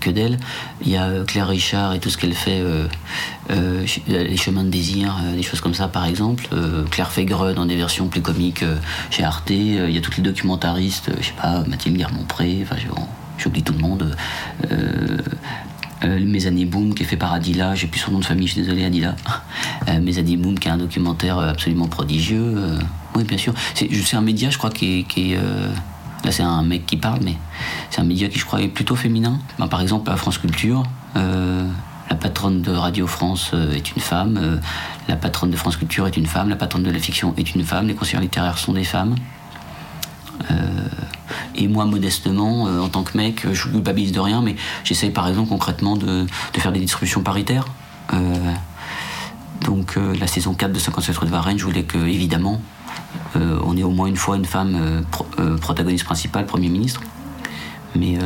Que 0.00 0.10
d'elle. 0.10 0.38
Il 0.82 0.90
y 0.90 0.96
a 0.96 1.22
Claire 1.24 1.46
Richard 1.46 1.94
et 1.94 2.00
tout 2.00 2.10
ce 2.10 2.18
qu'elle 2.18 2.34
fait, 2.34 2.60
euh, 2.60 3.84
Les 4.08 4.36
Chemins 4.36 4.64
de 4.64 4.70
Désir, 4.70 5.14
des 5.36 5.44
choses 5.44 5.60
comme 5.60 5.74
ça 5.74 5.86
par 5.86 6.04
exemple. 6.04 6.48
Claire 6.90 7.12
Fégreux 7.12 7.54
dans 7.54 7.64
des 7.64 7.76
versions 7.76 8.08
plus 8.08 8.20
comiques 8.20 8.64
chez 9.10 9.22
Arte. 9.22 9.50
Il 9.50 9.90
y 9.90 9.96
a 9.96 10.00
tous 10.00 10.16
les 10.16 10.22
documentaristes, 10.24 11.12
je 11.20 11.26
sais 11.26 11.32
pas, 11.40 11.62
Mathilde 11.68 11.96
Guermont-Pré, 11.96 12.58
enfin 12.64 12.74
j'oublie 13.38 13.62
tout 13.62 13.72
le 13.72 13.78
monde. 13.78 14.16
Euh, 16.04 16.20
Mes 16.24 16.46
années 16.46 16.64
Boom 16.64 16.94
qui 16.94 17.02
est 17.02 17.06
fait 17.06 17.16
par 17.16 17.32
Adila, 17.32 17.74
j'ai 17.74 17.87
plus 17.87 18.00
son 18.00 18.12
nom 18.12 18.18
de 18.20 18.24
famille, 18.24 18.46
je 18.46 18.52
suis 18.52 18.62
désolé 18.62 18.84
Adila. 18.84 19.16
Mes 20.00 20.18
années 20.18 20.37
Boom 20.37 20.58
qui 20.58 20.68
est 20.68 20.70
un 20.70 20.78
documentaire 20.78 21.38
euh, 21.38 21.50
absolument 21.50 21.87
prodigieux. 21.87 22.54
euh, 22.56 22.78
oui, 23.14 23.24
bien 23.24 23.38
sûr. 23.38 23.52
C'est 23.74 24.14
un 24.16 24.20
média, 24.20 24.50
je 24.50 24.58
crois, 24.58 24.70
qui 24.70 25.04
est. 25.16 25.34
là, 26.24 26.30
c'est 26.30 26.42
un 26.44 26.62
mec 26.62 26.87
qui 26.87 26.96
parle, 26.96 27.20
mais 27.24 27.34
c'est 27.90 28.00
un 28.00 28.04
média 28.04 28.28
qui, 28.28 28.38
je 28.38 28.44
crois, 28.44 28.61
est 28.62 28.68
plutôt 28.68 28.94
féminin. 28.94 29.40
Ben, 29.58 29.66
par 29.66 29.80
exemple, 29.80 30.08
à 30.11 30.16
France 30.16 30.38
Culture, 30.38 30.84
la 31.16 32.14
patronne 32.14 32.62
de 32.62 32.70
Radio 32.70 33.08
France 33.08 33.52
est 33.74 33.90
une 33.96 34.00
femme, 34.00 34.61
la 35.08 35.16
patronne 35.16 35.50
de 35.50 35.56
France 35.56 35.76
Culture 35.76 36.06
est 36.06 36.16
une 36.16 36.26
femme, 36.26 36.48
la 36.48 36.54
patronne 36.54 36.84
de 36.84 36.92
la 36.92 36.98
fiction 37.00 37.34
est 37.37 37.54
une 37.56 37.64
femme, 37.64 37.88
les 37.88 37.94
conseillers 37.94 38.22
littéraires 38.22 38.58
sont 38.58 38.72
des 38.72 38.84
femmes. 38.84 39.16
Euh, 40.51 40.55
et 41.55 41.68
moi, 41.68 41.85
modestement, 41.85 42.66
euh, 42.66 42.81
en 42.81 42.88
tant 42.88 43.03
que 43.03 43.16
mec, 43.16 43.46
je 43.53 43.68
culpabilise 43.68 44.12
de 44.12 44.20
rien, 44.20 44.42
mais 44.42 44.57
j'essaye 44.85 45.11
par 45.11 45.29
exemple 45.29 45.48
concrètement 45.48 45.96
de, 45.96 46.27
faire 46.57 46.72
des 46.72 46.81
distributions 46.81 47.22
paritaires. 47.22 47.66
Euh, 48.12 48.35
donc 49.64 49.98
la 50.18 50.27
saison 50.29 50.55
4 50.55 50.72
de 50.72 50.79
57 50.79 51.16
rue 51.16 51.27
de 51.27 51.31
Varennes, 51.33 51.59
je 51.59 51.64
voulais 51.64 51.83
que, 51.83 51.98
évidemment, 51.98 52.61
on 53.35 53.77
ait 53.77 53.83
au 53.83 53.90
moins 53.90 54.07
une 54.07 54.16
fois 54.16 54.37
une 54.37 54.44
femme 54.44 55.05
pro- 55.11 55.27
protagoniste 55.61 56.05
principale, 56.05 56.46
Premier 56.46 56.68
ministre. 56.68 57.03
Mais 57.96 58.18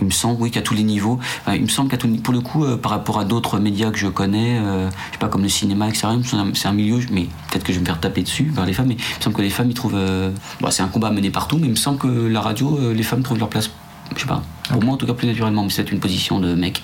il 0.00 0.06
me 0.06 0.10
semble, 0.10 0.40
oui, 0.40 0.50
qu'à 0.50 0.62
tous 0.62 0.74
les 0.74 0.82
niveaux, 0.82 1.18
enfin, 1.42 1.54
il 1.54 1.62
me 1.62 1.68
semble 1.68 1.88
qu'à 1.90 1.96
tous 1.96 2.06
les- 2.06 2.18
pour 2.18 2.32
le 2.34 2.40
coup, 2.40 2.64
euh, 2.64 2.76
par 2.76 2.92
rapport 2.92 3.18
à 3.18 3.24
d'autres 3.24 3.58
médias 3.58 3.90
que 3.90 3.98
je 3.98 4.06
connais, 4.08 4.58
euh, 4.58 4.88
je 4.88 5.12
sais 5.12 5.18
pas, 5.18 5.28
comme 5.28 5.42
le 5.42 5.48
cinéma, 5.48 5.88
etc., 5.88 6.08
c'est 6.54 6.68
un 6.68 6.72
milieu, 6.72 6.98
mais 7.12 7.26
peut-être 7.50 7.64
que 7.64 7.72
je 7.72 7.78
vais 7.78 7.82
me 7.82 7.86
faire 7.86 8.00
taper 8.00 8.22
dessus 8.22 8.44
par 8.44 8.66
les 8.66 8.72
femmes, 8.72 8.88
mais 8.88 8.94
il 8.94 9.16
me 9.18 9.22
semble 9.22 9.36
que 9.36 9.42
les 9.42 9.50
femmes, 9.50 9.70
ils 9.70 9.74
trouvent. 9.74 9.94
euh, 9.96 10.30
bon, 10.60 10.70
c'est 10.70 10.82
un 10.82 10.88
combat 10.88 11.10
mené 11.10 11.30
partout, 11.30 11.58
mais 11.58 11.66
il 11.66 11.70
me 11.70 11.76
semble 11.76 11.98
que 11.98 12.08
la 12.08 12.40
radio, 12.40 12.78
euh, 12.78 12.92
les 12.94 13.02
femmes 13.02 13.22
trouvent 13.22 13.38
leur 13.38 13.48
place, 13.48 13.70
je 14.16 14.20
sais 14.20 14.26
pas, 14.26 14.42
pour 14.70 14.82
moi 14.82 14.94
en 14.94 14.96
tout 14.96 15.06
cas 15.06 15.14
plus 15.14 15.26
naturellement, 15.26 15.62
mais 15.64 15.70
c'est 15.70 15.90
une 15.92 16.00
position 16.00 16.40
de 16.40 16.54
mec, 16.54 16.82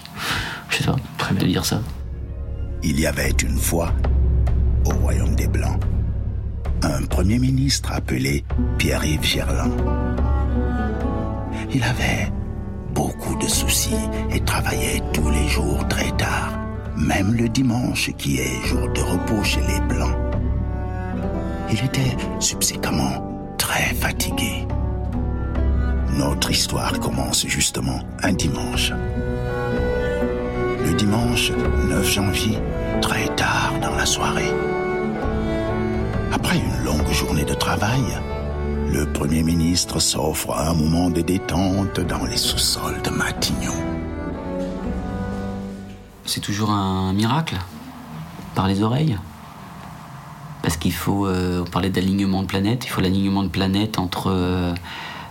je 0.69 0.77
sais 0.79 0.85
pas, 0.85 0.97
de 1.39 1.47
dire 1.47 1.65
ça. 1.65 1.81
Il 2.83 3.01
y 3.01 3.07
avait 3.07 3.33
une 3.43 3.57
fois, 3.59 3.93
au 4.85 4.91
royaume 4.91 5.35
des 5.35 5.49
Blancs, 5.49 5.81
un 6.83 7.05
premier 7.07 7.39
ministre 7.39 7.91
appelé 7.93 8.45
Pierre-Yves 8.79 9.25
Gerland. 9.25 9.73
Il 11.73 11.83
avait 11.83 12.31
de 13.35 13.47
soucis 13.47 13.97
et 14.31 14.41
travaillait 14.41 15.03
tous 15.12 15.29
les 15.31 15.49
jours 15.49 15.87
très 15.89 16.11
tard, 16.12 16.53
même 16.97 17.35
le 17.35 17.49
dimanche 17.49 18.11
qui 18.17 18.39
est 18.39 18.65
jour 18.65 18.89
de 18.93 19.01
repos 19.01 19.43
chez 19.43 19.61
les 19.62 19.81
Blancs. 19.81 20.17
Il 21.71 21.85
était 21.85 22.17
subséquemment 22.39 23.55
très 23.59 23.95
fatigué. 23.95 24.67
Notre 26.17 26.51
histoire 26.51 26.99
commence 27.01 27.47
justement 27.47 28.01
un 28.23 28.33
dimanche. 28.33 28.93
Le 30.85 30.95
dimanche 30.95 31.53
9 31.89 32.09
janvier, 32.09 32.59
très 33.03 33.27
tard 33.35 33.73
dans 33.83 33.95
la 33.95 34.07
soirée. 34.07 34.53
Après 36.33 36.57
une 36.57 36.85
longue 36.85 37.11
journée 37.12 37.45
de 37.45 37.55
travail, 37.55 38.03
le 38.97 39.05
Premier 39.05 39.43
ministre 39.43 40.01
s'offre 40.01 40.57
un 40.57 40.73
moment 40.73 41.11
de 41.11 41.21
détente 41.21 42.01
dans 42.01 42.25
les 42.25 42.39
sous-sols 42.39 43.03
de 43.03 43.11
Matignon. 43.11 43.75
c'est 46.25 46.41
toujours 46.41 46.71
un 46.71 47.13
miracle 47.13 47.57
par 48.55 48.67
les 48.67 48.83
oreilles. 48.83 49.19
Parce 50.63 50.79
qu'il 50.79 50.95
faut, 50.95 51.27
euh, 51.27 51.63
on 51.67 51.71
parlait 51.71 51.91
d'alignement 51.91 52.41
de 52.41 52.47
planète, 52.47 52.87
il 52.87 52.89
faut 52.89 53.03
l'alignement 53.03 53.43
de 53.43 53.49
planète 53.49 53.99
entre 53.99 54.31
euh, 54.31 54.75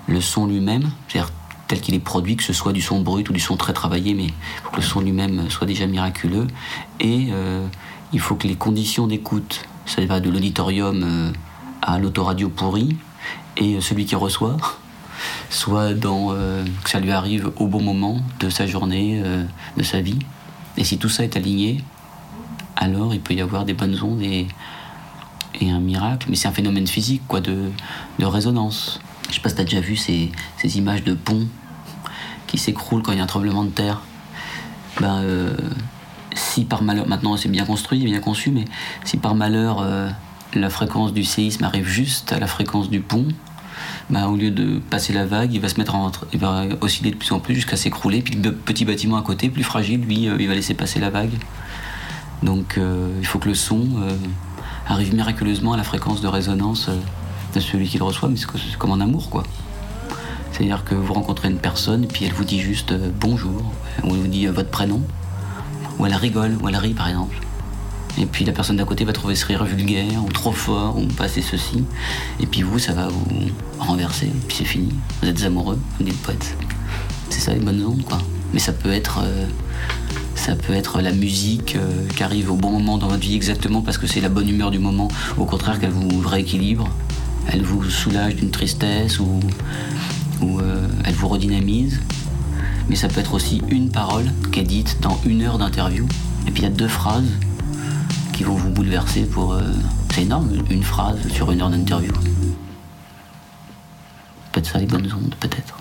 le 0.07 0.21
son 0.21 0.45
lui-même, 0.45 0.91
c'est-à-dire 1.07 1.31
tel 1.67 1.81
qu'il 1.81 1.95
est 1.95 1.99
produit, 1.99 2.37
que 2.37 2.43
ce 2.43 2.53
soit 2.53 2.71
du 2.71 2.83
son 2.83 3.01
brut 3.01 3.27
ou 3.29 3.33
du 3.33 3.39
son 3.39 3.57
très 3.57 3.73
travaillé, 3.73 4.13
mais 4.13 4.27
faut 4.63 4.69
que 4.69 4.77
le 4.77 4.83
son 4.83 5.01
lui-même 5.01 5.49
soit 5.49 5.65
déjà 5.65 5.87
miraculeux. 5.87 6.45
Et 6.99 7.29
euh, 7.31 7.65
il 8.13 8.19
faut 8.19 8.35
que 8.35 8.47
les 8.47 8.55
conditions 8.55 9.07
d'écoute, 9.07 9.65
ça 9.87 10.05
va 10.05 10.19
de 10.19 10.29
l'auditorium 10.29 11.33
à 11.81 11.97
l'autoradio 11.97 12.49
pourri, 12.49 12.95
et 13.57 13.79
celui 13.81 14.05
qui 14.05 14.15
reçoit, 14.15 14.57
soit 15.49 15.93
dans, 15.93 16.27
euh, 16.31 16.63
que 16.83 16.89
ça 16.89 16.99
lui 16.99 17.11
arrive 17.11 17.51
au 17.57 17.67
bon 17.67 17.81
moment 17.81 18.19
de 18.39 18.49
sa 18.49 18.67
journée, 18.67 19.21
euh, 19.23 19.43
de 19.77 19.83
sa 19.83 20.01
vie. 20.01 20.19
Et 20.77 20.83
si 20.83 20.97
tout 20.97 21.09
ça 21.09 21.23
est 21.23 21.37
aligné, 21.37 21.83
alors 22.75 23.13
il 23.13 23.21
peut 23.21 23.33
y 23.33 23.41
avoir 23.41 23.65
des 23.65 23.73
bonnes 23.73 23.97
ondes 24.01 24.21
et, 24.21 24.47
un 25.61 25.79
miracle. 25.79 26.27
Mais 26.29 26.35
c'est 26.35 26.49
un 26.49 26.51
phénomène 26.51 26.85
physique, 26.85 27.21
quoi, 27.27 27.39
de, 27.39 27.71
résonance. 28.19 28.99
Je 29.29 29.35
sais 29.35 29.39
pas 29.39 29.49
si 29.49 29.55
t'as 29.55 29.63
déjà 29.63 29.79
vu 29.79 29.95
ces, 29.95 30.31
images 30.75 31.03
de 31.03 31.13
ponts 31.13 31.47
qui 32.45 32.57
s'écroulent 32.57 33.01
quand 33.01 33.13
il 33.13 33.17
y 33.17 33.21
a 33.21 33.23
un 33.23 33.27
tremblement 33.27 33.63
de 33.63 33.69
terre. 33.69 34.01
Ben, 34.99 35.21
euh, 35.23 35.55
si 36.35 36.65
par 36.65 36.83
malheur, 36.83 37.07
maintenant 37.07 37.37
c'est 37.37 37.49
bien 37.49 37.65
construit, 37.65 38.03
bien 38.03 38.19
conçu, 38.19 38.51
mais 38.51 38.65
si 39.03 39.17
par 39.17 39.35
malheur 39.35 39.79
euh, 39.81 40.09
la 40.59 40.69
fréquence 40.69 41.13
du 41.13 41.23
séisme 41.23 41.63
arrive 41.63 41.87
juste 41.87 42.31
à 42.31 42.39
la 42.39 42.47
fréquence 42.47 42.89
du 42.89 43.01
pont, 43.01 43.27
ben, 44.09 44.27
au 44.27 44.35
lieu 44.35 44.51
de 44.51 44.79
passer 44.79 45.13
la 45.13 45.25
vague, 45.25 45.53
il 45.53 45.61
va 45.61 45.69
se 45.69 45.77
mettre 45.77 45.95
en, 45.95 46.11
il 46.31 46.39
va 46.39 46.65
osciller 46.81 47.11
de 47.11 47.15
plus 47.15 47.31
en 47.31 47.39
plus 47.39 47.55
jusqu'à 47.55 47.75
s'écrouler. 47.75 48.21
Puis 48.21 48.35
le 48.35 48.53
petit 48.53 48.85
bâtiment 48.85 49.17
à 49.17 49.21
côté, 49.21 49.49
plus 49.49 49.63
fragile, 49.63 50.01
lui, 50.01 50.27
euh, 50.27 50.37
il 50.39 50.47
va 50.47 50.53
laisser 50.53 50.73
passer 50.73 50.99
la 50.99 51.09
vague. 51.09 51.33
Donc 52.43 52.77
euh, 52.77 53.09
il 53.19 53.25
faut 53.25 53.39
que 53.39 53.49
le 53.49 53.55
son 53.55 53.79
euh, 53.79 54.15
arrive 54.87 55.15
miraculeusement 55.15 55.73
à 55.73 55.77
la 55.77 55.83
fréquence 55.83 56.21
de 56.21 56.27
résonance 56.27 56.89
de 57.53 57.59
celui 57.59 57.87
qui 57.87 57.97
le 57.97 58.03
reçoit, 58.03 58.29
mais 58.29 58.35
c'est 58.37 58.77
comme 58.77 58.91
en 58.91 58.99
amour, 58.99 59.29
quoi. 59.29 59.43
C'est-à-dire 60.51 60.83
que 60.85 60.95
vous 60.95 61.13
rencontrez 61.13 61.49
une 61.49 61.57
personne, 61.57 62.07
puis 62.07 62.25
elle 62.25 62.33
vous 62.33 62.45
dit 62.45 62.59
juste 62.59 62.93
bonjour, 63.19 63.73
ou 64.03 64.09
elle 64.09 64.21
vous 64.21 64.27
dit 64.27 64.45
votre 64.47 64.69
prénom, 64.69 65.01
ou 65.97 66.05
elle 66.05 66.15
rigole, 66.15 66.57
ou 66.61 66.69
elle 66.69 66.77
rit 66.77 66.93
par 66.93 67.09
exemple. 67.09 67.44
Et 68.17 68.25
puis 68.25 68.45
la 68.45 68.53
personne 68.53 68.77
d'à 68.77 68.85
côté 68.85 69.03
va 69.03 69.13
trouver 69.13 69.35
ce 69.35 69.45
rire 69.45 69.65
vulgaire, 69.65 70.23
ou 70.25 70.31
trop 70.31 70.53
fort, 70.53 70.97
ou 70.97 71.05
passer 71.05 71.41
ceci. 71.41 71.83
Et 72.39 72.45
puis 72.45 72.61
vous, 72.61 72.79
ça 72.79 72.93
va 72.93 73.07
vous 73.07 73.27
renverser, 73.79 74.27
et 74.27 74.47
puis 74.47 74.57
c'est 74.57 74.65
fini. 74.65 74.89
Vous 75.21 75.27
êtes 75.27 75.43
amoureux, 75.43 75.77
vous 75.97 76.05
dites 76.05 76.21
poète. 76.21 76.57
C'est 77.29 77.41
ça 77.41 77.53
les 77.53 77.59
bonnes 77.59 77.83
ondes, 77.83 78.03
quoi. 78.03 78.19
Mais 78.53 78.59
ça 78.59 78.71
peut 78.71 78.91
être. 78.91 79.19
euh, 79.23 79.45
ça 80.35 80.55
peut 80.55 80.73
être 80.73 81.01
la 81.01 81.11
musique 81.11 81.75
euh, 81.75 82.07
qui 82.15 82.21
arrive 82.21 82.51
au 82.51 82.55
bon 82.55 82.69
moment 82.69 82.97
dans 82.97 83.07
votre 83.07 83.21
vie 83.21 83.35
exactement 83.35 83.81
parce 83.81 83.97
que 83.97 84.05
c'est 84.05 84.21
la 84.21 84.29
bonne 84.29 84.49
humeur 84.49 84.69
du 84.69 84.79
moment. 84.79 85.07
Au 85.37 85.45
contraire, 85.45 85.79
qu'elle 85.79 85.91
vous 85.91 86.19
rééquilibre, 86.19 86.87
elle 87.47 87.63
vous 87.63 87.89
soulage 87.89 88.35
d'une 88.35 88.51
tristesse 88.51 89.19
ou, 89.19 89.39
ou 90.41 90.59
euh, 90.59 90.87
elle 91.05 91.15
vous 91.15 91.29
redynamise. 91.29 91.99
Mais 92.89 92.95
ça 92.95 93.07
peut 93.07 93.21
être 93.21 93.33
aussi 93.33 93.61
une 93.69 93.89
parole 93.89 94.25
qui 94.51 94.59
est 94.59 94.63
dite 94.63 94.97
dans 95.01 95.19
une 95.25 95.41
heure 95.41 95.57
d'interview. 95.57 96.05
Et 96.47 96.51
puis 96.51 96.61
il 96.61 96.65
y 96.65 96.67
a 96.67 96.75
deux 96.75 96.89
phrases 96.89 97.31
qui 98.35 98.43
vont 98.43 98.55
vous 98.55 98.69
bouleverser 98.69 99.23
pour. 99.23 99.53
euh, 99.53 99.61
c'est 100.13 100.23
énorme, 100.23 100.49
une 100.69 100.83
phrase 100.83 101.17
sur 101.29 101.51
une 101.51 101.61
heure 101.61 101.69
d'interview. 101.69 102.11
Peut-être 104.51 104.65
ça 104.65 104.77
les 104.77 104.85
bonnes 104.85 105.09
ondes, 105.13 105.35
peut-être. 105.39 105.77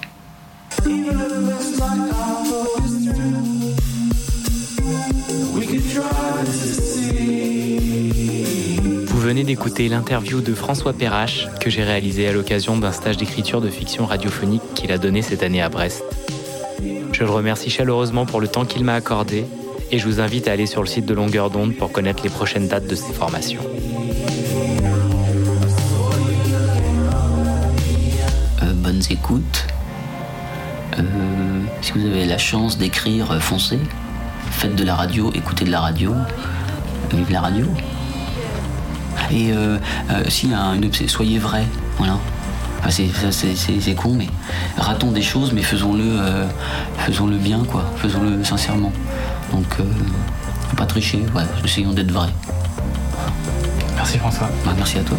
Vous 9.06 9.20
venez 9.20 9.44
d'écouter 9.44 9.88
l'interview 9.88 10.40
de 10.40 10.54
François 10.54 10.92
Perrache 10.92 11.48
que 11.60 11.70
j'ai 11.70 11.82
réalisé 11.82 12.28
à 12.28 12.32
l'occasion 12.32 12.76
d'un 12.76 12.92
stage 12.92 13.16
d'écriture 13.16 13.60
de 13.60 13.68
fiction 13.68 14.06
radiophonique 14.06 14.62
qu'il 14.74 14.92
a 14.92 14.98
donné 14.98 15.22
cette 15.22 15.42
année 15.42 15.62
à 15.62 15.68
Brest. 15.68 16.04
Je 17.12 17.22
le 17.22 17.30
remercie 17.30 17.70
chaleureusement 17.70 18.26
pour 18.26 18.40
le 18.40 18.48
temps 18.48 18.64
qu'il 18.64 18.84
m'a 18.84 18.94
accordé 18.94 19.44
et 19.90 19.98
je 19.98 20.06
vous 20.06 20.20
invite 20.20 20.48
à 20.48 20.52
aller 20.52 20.66
sur 20.66 20.82
le 20.82 20.86
site 20.86 21.06
de 21.06 21.14
Longueur 21.14 21.50
d'onde 21.50 21.74
pour 21.74 21.92
connaître 21.92 22.22
les 22.22 22.30
prochaines 22.30 22.68
dates 22.68 22.86
de 22.86 22.94
ses 22.94 23.12
formations. 23.12 23.62
Euh, 28.62 28.72
bonnes 28.74 29.02
écoutes. 29.10 29.66
Euh, 30.98 31.02
si 31.80 31.92
vous 31.92 32.06
avez 32.06 32.24
la 32.24 32.38
chance 32.38 32.78
d'écrire, 32.78 33.32
euh, 33.32 33.40
foncez. 33.40 33.78
Faites 34.50 34.76
de 34.76 34.84
la 34.84 34.94
radio, 34.94 35.32
écoutez 35.34 35.64
de 35.64 35.70
la 35.70 35.80
radio. 35.80 36.14
Vive 37.12 37.30
la 37.30 37.40
radio. 37.40 37.66
Et 39.30 39.52
euh, 39.52 39.78
s'il 40.28 40.50
y 40.50 40.54
a 40.54 40.60
une 40.74 40.90
soyez 41.08 41.38
vrai. 41.38 41.64
Voilà. 41.98 42.18
C'est, 42.90 43.94
con, 43.94 44.12
mais 44.14 44.28
ratons 44.76 45.10
des 45.10 45.22
choses, 45.22 45.52
mais 45.54 45.62
faisons-le, 45.62 46.18
faisons-le 46.98 47.36
bien, 47.38 47.64
quoi. 47.64 47.90
Faisons-le 47.96 48.44
sincèrement. 48.44 48.92
Donc, 49.54 49.66
euh, 49.78 49.84
faut 50.68 50.74
pas 50.74 50.84
tricher. 50.84 51.24
Ouais, 51.32 51.44
essayons 51.64 51.92
d'être 51.92 52.10
vrais. 52.10 52.30
Merci 53.94 54.18
François. 54.18 54.50
Bah, 54.64 54.72
merci 54.76 54.98
à 54.98 55.02
toi. 55.02 55.16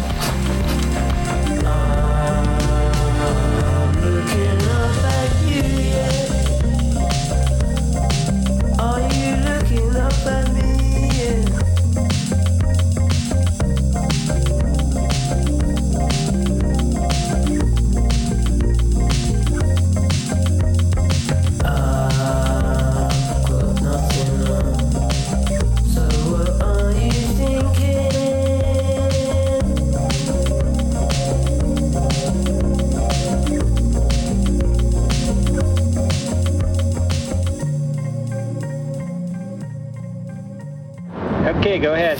Ok, 41.76 41.82
go 41.82 41.88
ahead. 41.88 42.18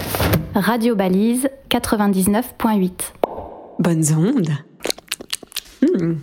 Radio 0.55 0.95
Balise 0.95 1.49
99.8. 1.71 2.91
Bonnes 3.79 4.13
ondes. 4.15 4.51
Hmm. 5.81 6.17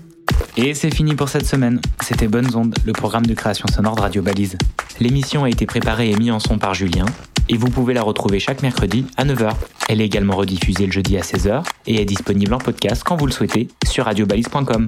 Et 0.55 0.75
c'est 0.75 0.93
fini 0.93 1.15
pour 1.15 1.29
cette 1.29 1.47
semaine. 1.47 1.81
C'était 2.01 2.27
Bonnes 2.27 2.55
Ondes, 2.55 2.75
le 2.85 2.93
programme 2.93 3.25
de 3.25 3.33
création 3.33 3.65
sonore 3.67 3.95
de 3.95 4.01
Radio 4.01 4.21
Balise. 4.21 4.55
L'émission 4.99 5.45
a 5.45 5.49
été 5.49 5.65
préparée 5.65 6.11
et 6.11 6.15
mise 6.15 6.29
en 6.29 6.39
son 6.39 6.59
par 6.59 6.75
Julien, 6.75 7.05
et 7.49 7.57
vous 7.57 7.69
pouvez 7.69 7.95
la 7.95 8.03
retrouver 8.03 8.39
chaque 8.39 8.61
mercredi 8.61 9.07
à 9.17 9.25
9h. 9.25 9.53
Elle 9.89 10.01
est 10.01 10.05
également 10.05 10.35
rediffusée 10.35 10.85
le 10.85 10.91
jeudi 10.91 11.17
à 11.17 11.21
16h 11.21 11.63
et 11.87 12.01
est 12.01 12.05
disponible 12.05 12.53
en 12.53 12.59
podcast 12.59 13.03
quand 13.03 13.15
vous 13.15 13.25
le 13.25 13.31
souhaitez 13.31 13.67
sur 13.87 14.05
radiobalise.com. 14.05 14.87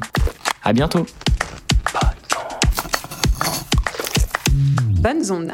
À 0.64 0.74
bientôt. 0.74 1.08
Bonnes 5.02 5.32
ondes. 5.32 5.54